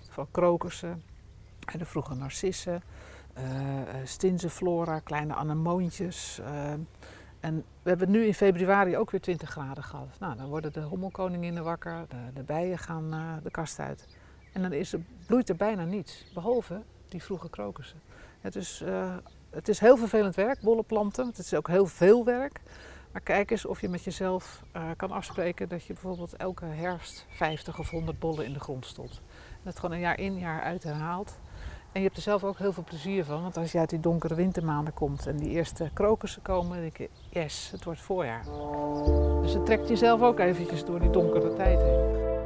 Van 0.09 0.27
krokussen, 0.31 1.03
de 1.77 1.85
vroege 1.85 2.15
narcissen, 2.15 2.83
stinzenflora, 4.03 4.99
kleine 4.99 5.33
anemoontjes. 5.33 6.41
en 7.39 7.65
we 7.81 7.89
hebben 7.89 8.11
nu 8.11 8.25
in 8.25 8.33
februari 8.33 8.97
ook 8.97 9.11
weer 9.11 9.21
20 9.21 9.49
graden 9.49 9.83
gehad. 9.83 10.19
Nou, 10.19 10.37
dan 10.37 10.47
worden 10.47 10.73
de 10.73 10.79
hommelkoninginnen 10.81 11.63
wakker, 11.63 12.05
de, 12.09 12.15
de 12.33 12.43
bijen 12.43 12.77
gaan 12.77 13.39
de 13.43 13.51
kast 13.51 13.79
uit. 13.79 14.07
En 14.53 14.61
dan 14.61 14.73
is 14.73 14.93
er, 14.93 14.99
bloeit 15.25 15.49
er 15.49 15.55
bijna 15.55 15.83
niets, 15.83 16.25
behalve 16.33 16.81
die 17.09 17.23
vroege 17.23 17.49
krokussen. 17.49 18.01
Het 18.41 18.55
is 18.55 18.83
het 19.51 19.67
is 19.67 19.79
heel 19.79 19.97
vervelend 19.97 20.35
werk, 20.35 20.61
bollen 20.61 20.85
planten. 20.85 21.27
Het 21.27 21.37
is 21.37 21.53
ook 21.53 21.67
heel 21.67 21.85
veel 21.85 22.25
werk. 22.25 22.61
Maar 23.11 23.21
kijk 23.21 23.51
eens 23.51 23.65
of 23.65 23.81
je 23.81 23.89
met 23.89 24.03
jezelf 24.03 24.63
uh, 24.75 24.83
kan 24.97 25.11
afspreken 25.11 25.69
dat 25.69 25.83
je 25.83 25.93
bijvoorbeeld 25.93 26.35
elke 26.35 26.65
herfst 26.65 27.25
50 27.29 27.79
of 27.79 27.89
100 27.89 28.19
bollen 28.19 28.45
in 28.45 28.53
de 28.53 28.59
grond 28.59 28.85
stopt. 28.85 29.21
En 29.51 29.61
dat 29.63 29.79
gewoon 29.79 29.95
een 29.95 30.01
jaar 30.01 30.19
in, 30.19 30.37
jaar 30.37 30.61
uit 30.61 30.83
herhaalt. 30.83 31.39
En 31.91 32.01
je 32.01 32.05
hebt 32.05 32.15
er 32.15 32.23
zelf 32.23 32.43
ook 32.43 32.57
heel 32.57 32.73
veel 32.73 32.83
plezier 32.83 33.25
van. 33.25 33.41
Want 33.41 33.57
als 33.57 33.71
je 33.71 33.77
uit 33.77 33.89
die 33.89 33.99
donkere 33.99 34.35
wintermaanden 34.35 34.93
komt 34.93 35.27
en 35.27 35.37
die 35.37 35.49
eerste 35.49 35.89
krokussen 35.93 36.41
komen, 36.41 36.71
dan 36.71 36.81
denk 36.81 36.97
je, 36.97 37.09
yes, 37.29 37.69
het 37.71 37.83
wordt 37.83 38.01
voorjaar. 38.01 38.43
Dus 39.41 39.53
het 39.53 39.65
trekt 39.65 39.87
jezelf 39.87 40.21
ook 40.21 40.39
eventjes 40.39 40.85
door 40.85 40.99
die 40.99 41.09
donkere 41.09 41.53
tijd 41.53 41.81
heen. 41.81 42.40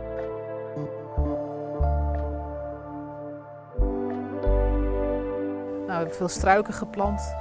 Nou, 5.87 6.13
veel 6.13 6.27
struiken 6.27 6.73
geplant. 6.73 7.35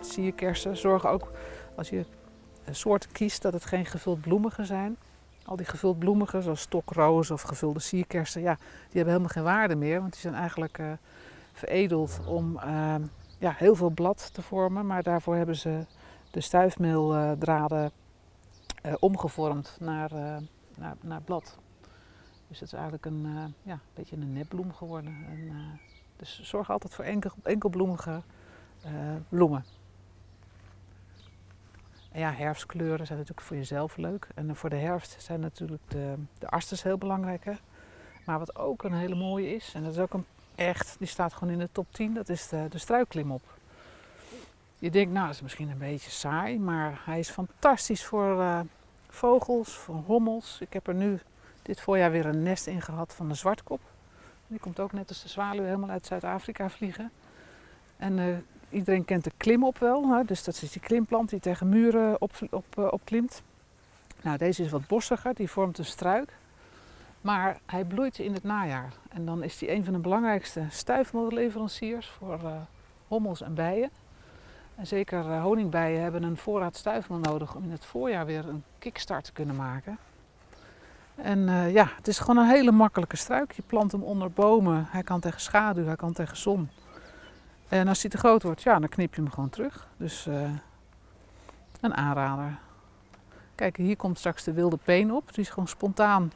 Sierkersen 0.00 0.76
zorgen 0.76 1.10
ook, 1.10 1.32
als 1.76 1.88
je 1.88 2.06
soorten 2.70 3.12
kiest, 3.12 3.42
dat 3.42 3.52
het 3.52 3.64
geen 3.64 3.86
gevuld 3.86 4.20
bloemigen 4.20 4.66
zijn. 4.66 4.96
Al 5.44 5.56
die 5.56 5.66
gevuld 5.66 5.98
bloemigen, 5.98 6.42
zoals 6.42 6.60
stokroos 6.60 7.30
of 7.30 7.42
gevulde 7.42 7.80
sierkersen, 7.80 8.40
ja, 8.40 8.54
die 8.54 8.96
hebben 9.02 9.06
helemaal 9.06 9.28
geen 9.28 9.42
waarde 9.42 9.76
meer. 9.76 10.00
Want 10.00 10.12
die 10.12 10.20
zijn 10.20 10.34
eigenlijk 10.34 10.78
uh, 10.78 10.92
veredeld 11.52 12.20
om 12.26 12.60
uh, 12.64 12.94
ja, 13.38 13.54
heel 13.56 13.74
veel 13.74 13.90
blad 13.90 14.34
te 14.34 14.42
vormen. 14.42 14.86
Maar 14.86 15.02
daarvoor 15.02 15.36
hebben 15.36 15.56
ze 15.56 15.86
de 16.30 16.40
stuifmeeldraden 16.40 17.90
uh, 18.86 18.94
omgevormd 18.98 19.76
naar, 19.80 20.10
naar, 20.76 20.96
naar, 21.00 21.22
blad. 21.22 21.58
Dus 22.48 22.60
het 22.60 22.68
is 22.68 22.72
eigenlijk 22.72 23.04
een 23.04 23.54
ja, 23.62 23.80
beetje 23.94 24.16
een 24.16 24.32
nepbloem 24.32 24.72
geworden. 24.72 25.26
En, 25.28 25.80
dus 26.16 26.40
zorg 26.42 26.70
altijd 26.70 26.94
voor 26.94 27.04
enkel, 27.04 27.30
enkelbloemige 27.42 28.22
bloemen. 29.28 29.64
En 32.12 32.20
ja, 32.20 32.32
herfstkleuren 32.32 33.06
zijn 33.06 33.18
natuurlijk 33.18 33.46
voor 33.46 33.56
jezelf 33.56 33.96
leuk. 33.96 34.28
En 34.34 34.56
voor 34.56 34.70
de 34.70 34.76
herfst 34.76 35.22
zijn 35.22 35.40
natuurlijk 35.40 35.82
de, 35.88 36.14
de 36.38 36.48
asters 36.48 36.82
heel 36.82 36.98
belangrijk. 36.98 37.44
Hè? 37.44 37.52
Maar 38.24 38.38
wat 38.38 38.56
ook 38.56 38.82
een 38.82 38.94
hele 38.94 39.14
mooie 39.14 39.54
is, 39.54 39.72
en 39.74 39.82
dat 39.82 39.92
is 39.92 39.98
ook 39.98 40.12
een 40.14 40.24
echt, 40.54 40.96
die 40.98 41.06
staat 41.06 41.32
gewoon 41.32 41.52
in 41.52 41.58
de 41.58 41.68
top 41.72 41.86
10, 41.90 42.14
dat 42.14 42.28
is 42.28 42.48
de, 42.48 42.66
de 42.68 42.78
struikklimop. 42.78 43.42
Je 44.78 44.90
denkt, 44.90 45.12
nou, 45.12 45.26
dat 45.26 45.34
is 45.34 45.42
misschien 45.42 45.70
een 45.70 45.78
beetje 45.78 46.10
saai, 46.10 46.58
maar 46.58 47.00
hij 47.04 47.18
is 47.18 47.30
fantastisch 47.30 48.04
voor 48.04 48.38
uh, 48.38 48.60
vogels, 49.08 49.74
voor 49.74 49.94
hommels. 49.94 50.58
Ik 50.60 50.72
heb 50.72 50.86
er 50.86 50.94
nu 50.94 51.20
dit 51.62 51.80
voorjaar 51.80 52.10
weer 52.10 52.26
een 52.26 52.42
nest 52.42 52.66
in 52.66 52.82
gehad 52.82 53.14
van 53.14 53.28
de 53.28 53.34
zwartkop. 53.34 53.80
Die 54.46 54.58
komt 54.58 54.80
ook 54.80 54.92
net 54.92 55.08
als 55.08 55.22
de 55.22 55.28
zwaluw 55.28 55.62
helemaal 55.62 55.90
uit 55.90 56.06
Zuid-Afrika 56.06 56.70
vliegen. 56.70 57.10
En 57.96 58.18
uh, 58.18 58.36
iedereen 58.70 59.04
kent 59.04 59.24
de 59.24 59.32
klimop 59.36 59.78
wel. 59.78 60.08
Hè? 60.08 60.24
Dus 60.24 60.44
dat 60.44 60.62
is 60.62 60.72
die 60.72 60.82
klimplant 60.82 61.30
die 61.30 61.40
tegen 61.40 61.68
muren 61.68 62.20
op, 62.20 62.32
op, 62.50 62.64
uh, 62.78 62.86
opklimt. 62.90 63.42
Nou, 64.22 64.38
deze 64.38 64.62
is 64.62 64.70
wat 64.70 64.86
bossiger, 64.86 65.34
die 65.34 65.50
vormt 65.50 65.78
een 65.78 65.84
struik. 65.84 66.32
Maar 67.20 67.58
hij 67.66 67.84
bloeit 67.84 68.18
in 68.18 68.32
het 68.32 68.42
najaar. 68.42 68.92
En 69.08 69.24
dan 69.24 69.42
is 69.42 69.60
hij 69.60 69.74
een 69.74 69.84
van 69.84 69.92
de 69.92 69.98
belangrijkste 69.98 70.66
stuifmodelleveranciers 70.70 72.06
voor 72.06 72.40
uh, 72.44 72.52
hommels 73.08 73.42
en 73.42 73.54
bijen. 73.54 73.90
En 74.74 74.86
zeker 74.86 75.40
honingbijen 75.40 76.02
hebben 76.02 76.22
een 76.22 76.36
voorraad 76.36 76.76
stuifmeel 76.76 77.18
nodig 77.18 77.54
om 77.54 77.62
in 77.62 77.70
het 77.70 77.84
voorjaar 77.84 78.26
weer 78.26 78.48
een 78.48 78.64
kickstart 78.78 79.24
te 79.24 79.32
kunnen 79.32 79.56
maken. 79.56 79.98
En 81.16 81.38
uh, 81.38 81.72
ja, 81.72 81.88
het 81.96 82.08
is 82.08 82.18
gewoon 82.18 82.36
een 82.36 82.50
hele 82.50 82.72
makkelijke 82.72 83.16
struik. 83.16 83.52
Je 83.52 83.62
plant 83.66 83.92
hem 83.92 84.02
onder 84.02 84.30
bomen. 84.30 84.86
Hij 84.88 85.02
kan 85.02 85.20
tegen 85.20 85.40
schaduw, 85.40 85.84
hij 85.84 85.96
kan 85.96 86.12
tegen 86.12 86.36
zon. 86.36 86.70
En 87.68 87.88
als 87.88 88.00
hij 88.00 88.10
te 88.10 88.18
groot 88.18 88.42
wordt, 88.42 88.62
ja, 88.62 88.78
dan 88.78 88.88
knip 88.88 89.14
je 89.14 89.20
hem 89.20 89.30
gewoon 89.30 89.48
terug. 89.48 89.88
Dus 89.96 90.26
uh, 90.26 90.50
een 91.80 91.94
aanrader. 91.94 92.58
Kijk, 93.54 93.76
hier 93.76 93.96
komt 93.96 94.18
straks 94.18 94.44
de 94.44 94.52
wilde 94.52 94.78
peen 94.84 95.12
op. 95.12 95.34
Die 95.34 95.44
is 95.44 95.48
gewoon 95.50 95.68
spontaan 95.68 96.32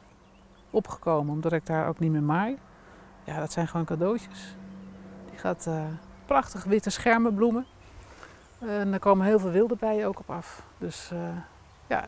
opgekomen, 0.69 1.33
omdat 1.33 1.51
ik 1.51 1.65
daar 1.65 1.87
ook 1.87 1.99
niet 1.99 2.11
meer 2.11 2.23
maai. 2.23 2.57
Ja, 3.23 3.39
dat 3.39 3.51
zijn 3.51 3.67
gewoon 3.67 3.85
cadeautjes. 3.85 4.55
Die 5.29 5.39
gaat 5.39 5.65
uh, 5.67 5.83
prachtig 6.25 6.63
witte 6.63 6.89
schermen 6.89 7.35
bloemen. 7.35 7.65
En 8.59 8.93
er 8.93 8.99
komen 8.99 9.25
heel 9.25 9.39
veel 9.39 9.51
wilde 9.51 9.75
bijen 9.75 10.07
ook 10.07 10.19
op 10.19 10.29
af. 10.29 10.63
Dus 10.77 11.11
ja, 11.87 12.05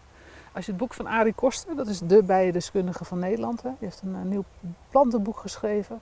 als 0.54 0.66
je 0.66 0.72
het 0.72 0.80
boek 0.80 0.94
van 0.94 1.08
Arie 1.08 1.34
Koster, 1.34 1.76
dat 1.76 1.88
is 1.88 2.00
de 2.00 2.24
bijendeskundige 2.24 3.06
van 3.06 3.20
Nederland, 3.20 3.62
hè, 3.62 3.70
die 3.70 3.78
heeft 3.88 4.02
een, 4.02 4.14
een 4.14 4.30
nieuw 4.30 4.44
plantenboek 4.90 5.38
geschreven. 5.38 6.00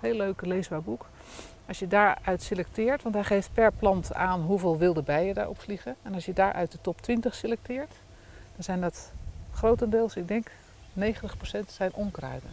Heel 0.00 0.14
leuk 0.14 0.46
leesbaar 0.46 0.82
boek. 0.82 1.06
Als 1.66 1.78
je 1.78 1.86
daaruit 1.86 2.42
selecteert, 2.42 3.02
want 3.02 3.14
hij 3.14 3.24
geeft 3.24 3.52
per 3.52 3.72
plant 3.72 4.14
aan 4.14 4.40
hoeveel 4.40 4.78
wilde 4.78 5.02
bijen 5.02 5.34
daarop 5.34 5.60
vliegen. 5.60 5.96
En 6.02 6.14
als 6.14 6.26
je 6.26 6.32
daaruit 6.32 6.72
de 6.72 6.78
top 6.80 7.00
20 7.00 7.34
selecteert, 7.34 7.94
dan 8.54 8.62
zijn 8.62 8.80
dat 8.80 9.12
grotendeels, 9.52 10.16
ik 10.16 10.28
denk 10.28 10.50
90% 10.98 11.02
zijn 11.66 11.92
onkruiden. 11.94 12.50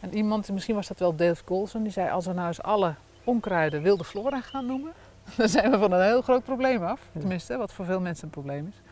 En 0.00 0.14
iemand, 0.14 0.50
misschien 0.50 0.74
was 0.74 0.88
dat 0.88 0.98
wel 0.98 1.16
Dave 1.16 1.42
Golson, 1.44 1.82
die 1.82 1.92
zei 1.92 2.10
als 2.10 2.26
we 2.26 2.32
nou 2.32 2.46
eens 2.46 2.62
alle 2.62 2.94
onkruiden 3.24 3.82
wilde 3.82 4.04
flora 4.04 4.40
gaan 4.40 4.66
noemen, 4.66 4.92
dan 5.36 5.48
zijn 5.48 5.70
we 5.70 5.78
van 5.78 5.92
een 5.92 6.04
heel 6.04 6.22
groot 6.22 6.44
probleem 6.44 6.82
af. 6.82 7.00
Tenminste, 7.18 7.56
wat 7.56 7.72
voor 7.72 7.84
veel 7.84 8.00
mensen 8.00 8.24
een 8.24 8.30
probleem 8.30 8.66
is. 8.66 8.85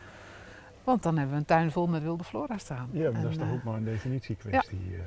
Want 0.85 1.03
dan 1.03 1.17
hebben 1.17 1.33
we 1.33 1.39
een 1.39 1.47
tuin 1.47 1.71
vol 1.71 1.87
met 1.87 2.01
wilde 2.01 2.23
flora 2.23 2.57
staan. 2.57 2.89
Ja, 2.91 3.11
maar 3.11 3.21
dat 3.21 3.31
is 3.31 3.37
toch 3.37 3.51
ook 3.51 3.63
maar 3.63 3.75
een 3.75 3.83
definitiekwestie. 3.83 4.89
Ja. 4.89 4.97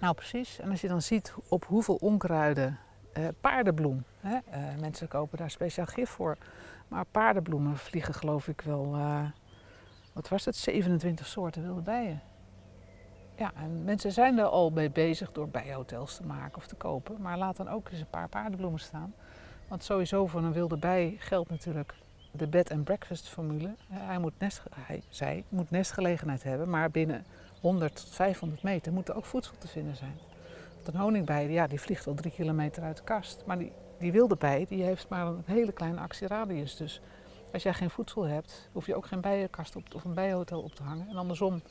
Nou, 0.00 0.14
precies. 0.14 0.58
En 0.58 0.70
als 0.70 0.80
je 0.80 0.88
dan 0.88 1.02
ziet 1.02 1.34
op 1.48 1.64
hoeveel 1.64 1.94
onkruiden 1.94 2.78
uh, 3.18 3.28
paardenbloem. 3.40 4.04
Hè? 4.20 4.34
Uh, 4.34 4.80
mensen 4.80 5.08
kopen 5.08 5.38
daar 5.38 5.50
speciaal 5.50 5.86
gif 5.86 6.10
voor. 6.10 6.36
Maar 6.88 7.04
paardenbloemen 7.04 7.76
vliegen 7.76 8.14
geloof 8.14 8.48
ik 8.48 8.60
wel, 8.60 8.94
uh, 8.94 9.24
wat 10.12 10.28
was 10.28 10.44
het, 10.44 10.56
27 10.56 11.26
soorten 11.26 11.62
wilde 11.62 11.80
bijen. 11.80 12.22
Ja, 13.36 13.52
en 13.54 13.84
mensen 13.84 14.12
zijn 14.12 14.38
er 14.38 14.44
al 14.44 14.70
mee 14.70 14.90
bezig 14.90 15.32
door 15.32 15.48
bijenhotels 15.48 16.16
te 16.16 16.26
maken 16.26 16.56
of 16.56 16.66
te 16.66 16.74
kopen. 16.74 17.16
Maar 17.20 17.38
laat 17.38 17.56
dan 17.56 17.68
ook 17.68 17.88
eens 17.88 18.00
een 18.00 18.10
paar 18.10 18.28
paardenbloemen 18.28 18.80
staan. 18.80 19.14
Want 19.68 19.84
sowieso 19.84 20.26
voor 20.26 20.42
een 20.42 20.52
wilde 20.52 20.76
bij 20.76 21.16
geldt 21.18 21.50
natuurlijk 21.50 21.94
de 22.36 22.46
bed 22.46 22.70
and 22.70 22.84
breakfast 22.84 23.28
formule. 23.28 23.74
Hij 23.88 24.18
moet 24.18 24.38
nest, 24.38 24.62
hij, 24.74 25.02
zij 25.08 25.44
moet 25.48 25.70
nestgelegenheid 25.70 26.42
hebben, 26.42 26.70
maar 26.70 26.90
binnen 26.90 27.24
100 27.60 27.96
tot 27.96 28.14
500 28.14 28.62
meter 28.62 28.92
moet 28.92 29.08
er 29.08 29.16
ook 29.16 29.24
voedsel 29.24 29.54
te 29.58 29.68
vinden 29.68 29.96
zijn. 29.96 30.18
Want 30.74 30.86
een 30.86 31.00
honingbij, 31.00 31.50
ja, 31.50 31.66
die 31.66 31.80
vliegt 31.80 32.06
al 32.06 32.14
drie 32.14 32.32
kilometer 32.32 32.82
uit 32.82 32.96
de 32.96 33.02
kast. 33.02 33.42
Maar 33.46 33.58
die, 33.58 33.72
die 33.98 34.12
wilde 34.12 34.36
bij, 34.36 34.66
die 34.68 34.82
heeft 34.82 35.08
maar 35.08 35.26
een 35.26 35.42
hele 35.44 35.72
kleine 35.72 36.00
actieradius. 36.00 36.76
Dus 36.76 37.00
als 37.52 37.62
jij 37.62 37.74
geen 37.74 37.90
voedsel 37.90 38.22
hebt, 38.22 38.68
hoef 38.72 38.86
je 38.86 38.96
ook 38.96 39.06
geen 39.06 39.20
bijenkast 39.20 39.76
op, 39.76 39.94
of 39.94 40.04
een 40.04 40.14
bijenhotel 40.14 40.60
op 40.60 40.74
te 40.74 40.82
hangen. 40.82 41.08
En 41.08 41.16
andersom 41.16 41.62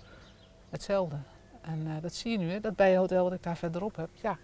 hetzelfde. 0.69 1.15
En 1.61 1.79
uh, 1.87 1.93
dat 2.01 2.13
zie 2.13 2.31
je 2.31 2.37
nu, 2.37 2.51
hè, 2.51 2.59
dat 2.59 2.75
bijenhotel 2.75 3.23
wat 3.23 3.33
ik 3.33 3.43
daar 3.43 3.57
verderop 3.57 3.95
heb. 3.95 4.09
Ja, 4.13 4.37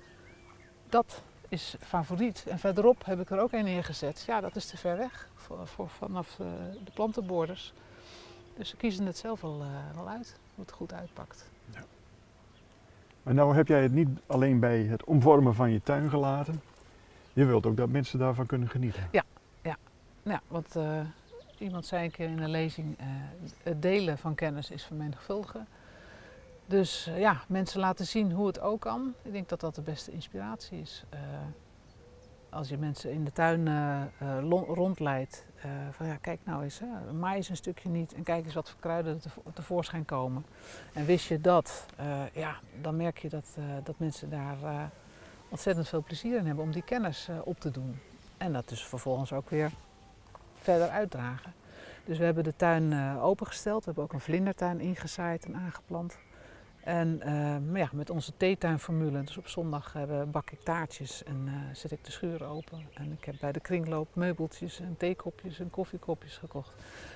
dat 0.90 1.22
is 1.52 1.76
favoriet. 1.80 2.46
En 2.48 2.60
verderop 2.60 3.06
heb 3.06 3.20
ik 3.20 3.30
er 3.30 3.40
ook 3.40 3.52
een 3.52 3.64
neergezet. 3.64 4.24
Ja, 4.28 4.42
dat 4.42 4.56
is 4.56 4.66
te 4.66 4.78
ver 4.78 4.98
weg 4.98 5.30
voor, 5.36 5.68
voor 5.68 5.90
vanaf 5.90 6.38
uh, 6.42 6.48
de 6.84 6.92
plantenborders. 6.94 7.74
Dus 8.58 8.70
ze 8.70 8.76
kiezen 8.76 9.06
het 9.06 9.18
zelf 9.18 9.42
wel, 9.42 9.62
uh, 9.62 9.96
wel 9.96 10.10
uit, 10.10 10.36
hoe 10.56 10.64
het 10.64 10.74
goed 10.74 10.94
uitpakt. 10.94 11.50
Ja. 11.74 11.84
Maar 13.24 13.34
nou 13.34 13.56
heb 13.56 13.68
jij 13.68 13.82
het 13.82 13.92
niet 13.92 14.10
alleen 14.28 14.60
bij 14.60 14.82
het 14.84 15.04
omvormen 15.04 15.56
van 15.56 15.72
je 15.72 15.82
tuin 15.84 16.10
gelaten. 16.10 16.62
Je 17.34 17.46
wilt 17.46 17.66
ook 17.66 17.78
dat 17.78 17.90
mensen 17.90 18.20
daarvan 18.20 18.46
kunnen 18.46 18.70
genieten. 18.70 19.08
Ja, 19.12 19.24
ja. 19.62 19.78
ja 20.24 20.42
want 20.48 20.76
uh, 20.76 21.00
iemand 21.58 21.86
zei 21.86 22.06
een 22.06 22.12
keer 22.12 22.30
in 22.30 22.40
een 22.40 22.50
lezing, 22.50 22.98
het 23.64 23.82
delen 23.82 24.18
van 24.18 24.36
kennis 24.36 24.72
is 24.72 24.84
vermenigvuldigen. 24.84 25.68
Dus 26.72 27.08
uh, 27.08 27.20
ja, 27.20 27.42
mensen 27.48 27.80
laten 27.80 28.06
zien 28.06 28.32
hoe 28.32 28.48
het 28.48 28.60
ook 28.60 28.82
kan. 28.82 29.14
Ik 29.22 29.32
denk 29.32 29.50
dat 29.50 29.60
dat 29.60 29.76
de 29.76 29.82
beste 29.82 30.12
inspiratie 30.12 30.80
is. 30.80 31.06
Uh, 31.14 31.20
als 32.50 32.70
je 32.70 32.78
mensen 32.78 33.12
in 33.12 33.24
de 33.24 33.32
tuin 33.32 33.66
uh, 33.66 34.64
rondleidt, 34.68 35.46
van 35.92 36.06
ja, 36.06 36.16
kijk 36.16 36.40
nou 36.44 36.64
eens, 36.64 36.80
hè, 36.80 37.34
eens 37.34 37.50
een 37.50 37.56
stukje 37.56 37.90
niet 37.90 38.14
en 38.14 38.24
kijk 38.24 38.46
eens 38.46 38.54
wat 38.54 38.70
voor 38.70 38.80
kruiden 38.80 39.22
er 39.46 39.54
tevoorschijn 39.54 40.06
komen. 40.06 40.46
En 40.94 41.06
wist 41.06 41.28
je 41.28 41.42
dat, 41.42 41.86
ja, 42.34 42.56
dan 42.82 42.96
merk 42.96 43.18
je 43.18 43.30
dat, 43.30 43.58
dat 43.84 44.00
mensen 44.00 44.30
daar 44.30 44.90
ontzettend 45.50 45.88
veel 45.88 46.04
plezier 46.04 46.38
in 46.38 46.46
hebben 46.46 46.64
om 46.64 46.72
die 46.72 46.84
kennis 46.84 47.30
op 47.44 47.60
te 47.60 47.72
doen. 47.72 48.00
En 48.38 48.54
dat 48.54 48.70
dus 48.70 48.86
vervolgens 48.86 49.34
ook 49.34 49.50
weer 49.50 49.72
verder 50.56 50.90
uitdragen. 50.90 51.54
Dus 52.06 52.18
we 52.18 52.24
hebben 52.24 52.44
de 52.44 52.56
tuin 52.56 53.18
opengesteld, 53.20 53.80
we 53.80 53.86
hebben 53.86 54.04
ook 54.04 54.14
een 54.14 54.20
vlindertuin 54.20 54.80
ingezaaid 54.80 55.46
en 55.46 55.56
aangeplant. 55.56 56.18
En 56.84 57.22
uh, 57.26 57.78
ja, 57.78 57.90
met 57.92 58.10
onze 58.10 58.38
theetuinformule, 58.38 59.24
dus 59.24 59.38
op 59.38 59.48
zondag 59.48 59.94
hebben, 59.94 60.32
bak 60.32 60.52
ik 60.52 60.60
taartjes 60.60 61.24
en 61.24 61.46
uh, 61.46 61.54
zet 61.74 61.92
ik 61.92 62.06
de 62.06 62.12
schuur 62.12 62.46
open. 62.46 62.80
En 62.94 63.12
ik 63.12 63.26
heb 63.26 63.36
bij 63.40 63.52
de 63.52 63.60
kringloop 63.60 64.16
meubeltjes 64.16 64.80
en 64.80 64.96
theekopjes 64.98 65.60
en 65.60 65.70
koffiekopjes 65.70 66.38
gekocht. 66.38 66.74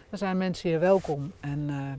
Dan 0.09 0.17
zijn 0.17 0.37
mensen 0.37 0.69
hier 0.69 0.79
welkom 0.79 1.31
en, 1.39 1.59
uh, 1.59 1.91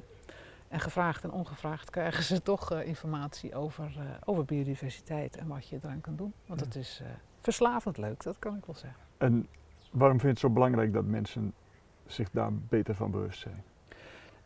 en 0.68 0.81
gevraagd 0.81 1.24
en 1.24 1.31
ongevraagd 1.31 1.90
krijgen 1.90 2.22
ze 2.22 2.42
toch 2.52 2.72
informatie 2.72 3.55
over, 3.55 3.90
over 4.24 4.44
biodiversiteit 4.44 5.37
en 5.37 5.46
wat 5.46 5.68
je 5.68 5.79
eraan 5.83 6.00
kan 6.00 6.16
doen. 6.16 6.33
Want 6.46 6.61
het 6.61 6.74
is 6.74 7.02
verslavend 7.40 7.96
leuk, 7.96 8.22
dat 8.22 8.38
kan 8.38 8.57
ik 8.57 8.66
wel 8.66 8.76
zeggen. 8.76 9.00
En 9.18 9.48
waarom 9.90 10.20
vind 10.20 10.22
je 10.22 10.29
het 10.29 10.38
zo 10.38 10.50
belangrijk 10.50 10.92
dat 10.92 11.05
mensen 11.05 11.52
zich 12.07 12.31
daar 12.31 12.52
beter 12.52 12.94
van 12.94 13.11
bewust 13.11 13.40
zijn? 13.40 13.64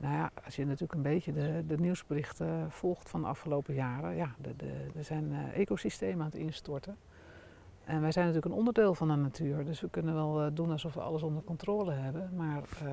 Nou 0.00 0.14
ja, 0.14 0.30
als 0.44 0.56
je 0.56 0.64
natuurlijk 0.64 0.92
een 0.92 1.02
beetje 1.02 1.32
de, 1.32 1.64
de 1.66 1.78
nieuwsberichten 1.78 2.70
volgt 2.70 3.08
van 3.08 3.20
de 3.20 3.26
afgelopen 3.26 3.74
jaren, 3.74 4.16
ja, 4.16 4.34
er 4.96 5.04
zijn 5.04 5.32
uh, 5.32 5.58
ecosystemen 5.58 6.18
aan 6.18 6.30
het 6.30 6.40
instorten. 6.40 6.96
En 7.84 8.00
wij 8.00 8.12
zijn 8.12 8.26
natuurlijk 8.26 8.52
een 8.52 8.58
onderdeel 8.58 8.94
van 8.94 9.08
de 9.08 9.14
natuur, 9.14 9.64
dus 9.64 9.80
we 9.80 9.90
kunnen 9.90 10.14
wel 10.14 10.44
uh, 10.44 10.50
doen 10.52 10.70
alsof 10.70 10.94
we 10.94 11.00
alles 11.00 11.22
onder 11.22 11.42
controle 11.42 11.92
hebben. 11.92 12.30
Maar 12.36 12.62
uh, 12.84 12.92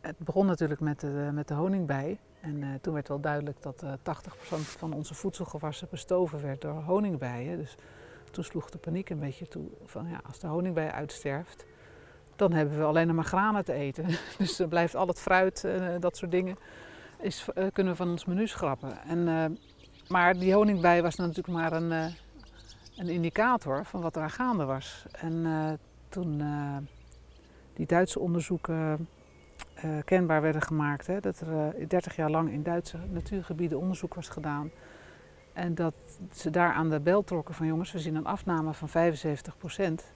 het 0.00 0.18
begon 0.18 0.46
natuurlijk 0.46 0.80
met 0.80 1.00
de, 1.00 1.30
met 1.32 1.48
de 1.48 1.54
honingbij. 1.54 2.18
En 2.40 2.78
toen 2.80 2.94
werd 2.94 3.08
wel 3.08 3.20
duidelijk 3.20 3.62
dat 3.62 3.84
80% 3.84 3.90
van 4.58 4.92
onze 4.92 5.14
voedselgewassen 5.14 5.88
bestoven 5.90 6.42
werd 6.42 6.60
door 6.60 6.82
honingbijen. 6.82 7.56
Dus 7.58 7.76
toen 8.30 8.44
sloeg 8.44 8.70
de 8.70 8.78
paniek 8.78 9.10
een 9.10 9.18
beetje 9.18 9.48
toe 9.48 9.68
van 9.84 10.08
ja, 10.08 10.20
als 10.26 10.38
de 10.38 10.46
honingbij 10.46 10.90
uitsterft, 10.90 11.66
dan 12.36 12.52
hebben 12.52 12.78
we 12.78 12.84
alleen 12.84 13.06
nog 13.06 13.16
maar 13.16 13.24
granen 13.24 13.64
te 13.64 13.72
eten. 13.72 14.06
Dus 14.38 14.56
dan 14.56 14.68
blijft 14.68 14.94
al 14.94 15.06
het 15.06 15.20
fruit, 15.20 15.62
uh, 15.66 15.88
dat 16.00 16.16
soort 16.16 16.30
dingen, 16.30 16.56
is, 17.20 17.46
uh, 17.54 17.64
kunnen 17.72 17.92
we 17.92 17.98
van 17.98 18.10
ons 18.10 18.24
menu 18.24 18.46
schrappen. 18.46 18.98
En, 19.06 19.18
uh, 19.18 19.44
maar 20.08 20.38
die 20.38 20.54
honingbij 20.54 21.02
was 21.02 21.16
natuurlijk 21.16 21.48
maar 21.48 21.72
een, 21.72 21.90
een 22.96 23.08
indicator 23.08 23.84
van 23.84 24.00
wat 24.00 24.16
er 24.16 24.22
aan 24.22 24.30
gaande 24.30 24.64
was. 24.64 25.04
En 25.12 25.46
toen 26.08 26.42
die 27.74 27.86
Duitse 27.86 28.20
onderzoeken 28.20 29.08
kenbaar 30.04 30.42
werden 30.42 30.62
gemaakt, 30.62 31.06
hè, 31.06 31.20
dat 31.20 31.40
er 31.40 31.88
30 31.88 32.16
jaar 32.16 32.30
lang 32.30 32.50
in 32.50 32.62
Duitse 32.62 32.98
natuurgebieden 33.10 33.78
onderzoek 33.78 34.14
was 34.14 34.28
gedaan. 34.28 34.70
En 35.52 35.74
dat 35.74 35.94
ze 36.32 36.50
daar 36.50 36.72
aan 36.72 36.90
de 36.90 37.00
bel 37.00 37.24
trokken 37.24 37.54
van 37.54 37.66
jongens, 37.66 37.92
we 37.92 37.98
zien 37.98 38.14
een 38.14 38.26
afname 38.26 38.74
van 38.74 38.88
75 38.88 39.58
procent. 39.58 40.14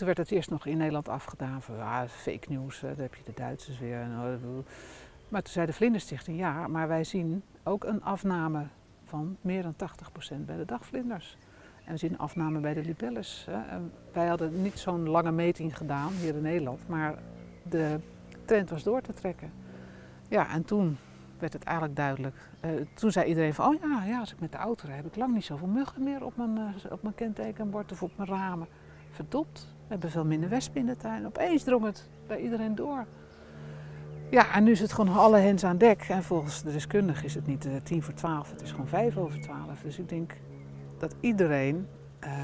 Toen 0.00 0.08
werd 0.08 0.20
het 0.28 0.36
eerst 0.36 0.50
nog 0.50 0.66
in 0.66 0.76
Nederland 0.76 1.08
afgedaan 1.08 1.62
van 1.62 1.80
ah, 1.80 2.02
fake 2.08 2.52
news, 2.52 2.80
daar 2.80 2.96
heb 2.96 3.14
je 3.14 3.22
de 3.24 3.32
Duitsers 3.34 3.78
weer. 3.78 4.06
Maar 5.28 5.42
toen 5.42 5.52
zei 5.52 5.66
de 5.66 5.72
Vlinderstichting 5.72 6.38
ja, 6.38 6.66
maar 6.68 6.88
wij 6.88 7.04
zien 7.04 7.42
ook 7.62 7.84
een 7.84 8.02
afname 8.02 8.66
van 9.04 9.36
meer 9.40 9.62
dan 9.62 9.74
80% 9.74 10.44
bij 10.46 10.56
de 10.56 10.64
dagvlinders. 10.64 11.36
En 11.84 11.92
we 11.92 11.98
zien 11.98 12.12
een 12.12 12.18
afname 12.18 12.60
bij 12.60 12.74
de 12.74 12.82
libelles. 12.82 13.48
Wij 14.12 14.26
hadden 14.26 14.62
niet 14.62 14.78
zo'n 14.78 15.08
lange 15.08 15.30
meting 15.30 15.76
gedaan 15.76 16.12
hier 16.12 16.34
in 16.34 16.42
Nederland, 16.42 16.88
maar 16.88 17.14
de 17.62 18.00
trend 18.44 18.70
was 18.70 18.82
door 18.82 19.00
te 19.00 19.12
trekken. 19.12 19.52
Ja, 20.28 20.50
en 20.50 20.64
toen 20.64 20.98
werd 21.38 21.52
het 21.52 21.64
eigenlijk 21.64 21.96
duidelijk. 21.96 22.36
Toen 22.94 23.12
zei 23.12 23.26
iedereen 23.26 23.54
van, 23.54 23.74
oh 23.74 23.80
ja, 23.80 24.04
ja, 24.04 24.18
als 24.18 24.32
ik 24.32 24.40
met 24.40 24.52
de 24.52 24.58
auto 24.58 24.86
rijd, 24.86 25.02
heb 25.02 25.12
ik 25.12 25.16
lang 25.16 25.34
niet 25.34 25.44
zoveel 25.44 25.68
muggen 25.68 26.02
meer 26.02 26.24
op 26.24 26.36
mijn, 26.36 26.74
op 26.90 27.02
mijn 27.02 27.14
kentekenbord 27.14 27.92
of 27.92 28.02
op 28.02 28.16
mijn 28.16 28.28
ramen. 28.28 28.68
Verdopt, 29.10 29.78
we 29.90 29.96
hebben 29.96 30.10
veel 30.10 30.24
minder 30.24 30.48
wespen 30.48 30.88
in 30.88 30.96
tuin. 30.96 31.26
Opeens 31.26 31.62
drong 31.62 31.84
het 31.84 32.08
bij 32.26 32.40
iedereen 32.40 32.74
door. 32.74 33.06
Ja, 34.30 34.54
en 34.54 34.64
nu 34.64 34.70
is 34.70 34.80
het 34.80 34.92
gewoon 34.92 35.16
alle 35.16 35.38
hens 35.38 35.64
aan 35.64 35.78
dek. 35.78 36.06
En 36.08 36.22
volgens 36.22 36.62
de 36.62 36.72
deskundigen 36.72 37.24
is 37.24 37.34
het 37.34 37.46
niet 37.46 37.66
uh, 37.66 37.72
tien 37.82 38.02
voor 38.02 38.14
twaalf, 38.14 38.50
het 38.50 38.62
is 38.62 38.70
gewoon 38.70 38.88
vijf 38.88 39.16
over 39.16 39.40
twaalf. 39.40 39.80
Dus 39.82 39.98
ik 39.98 40.08
denk 40.08 40.36
dat 40.98 41.14
iedereen 41.20 41.86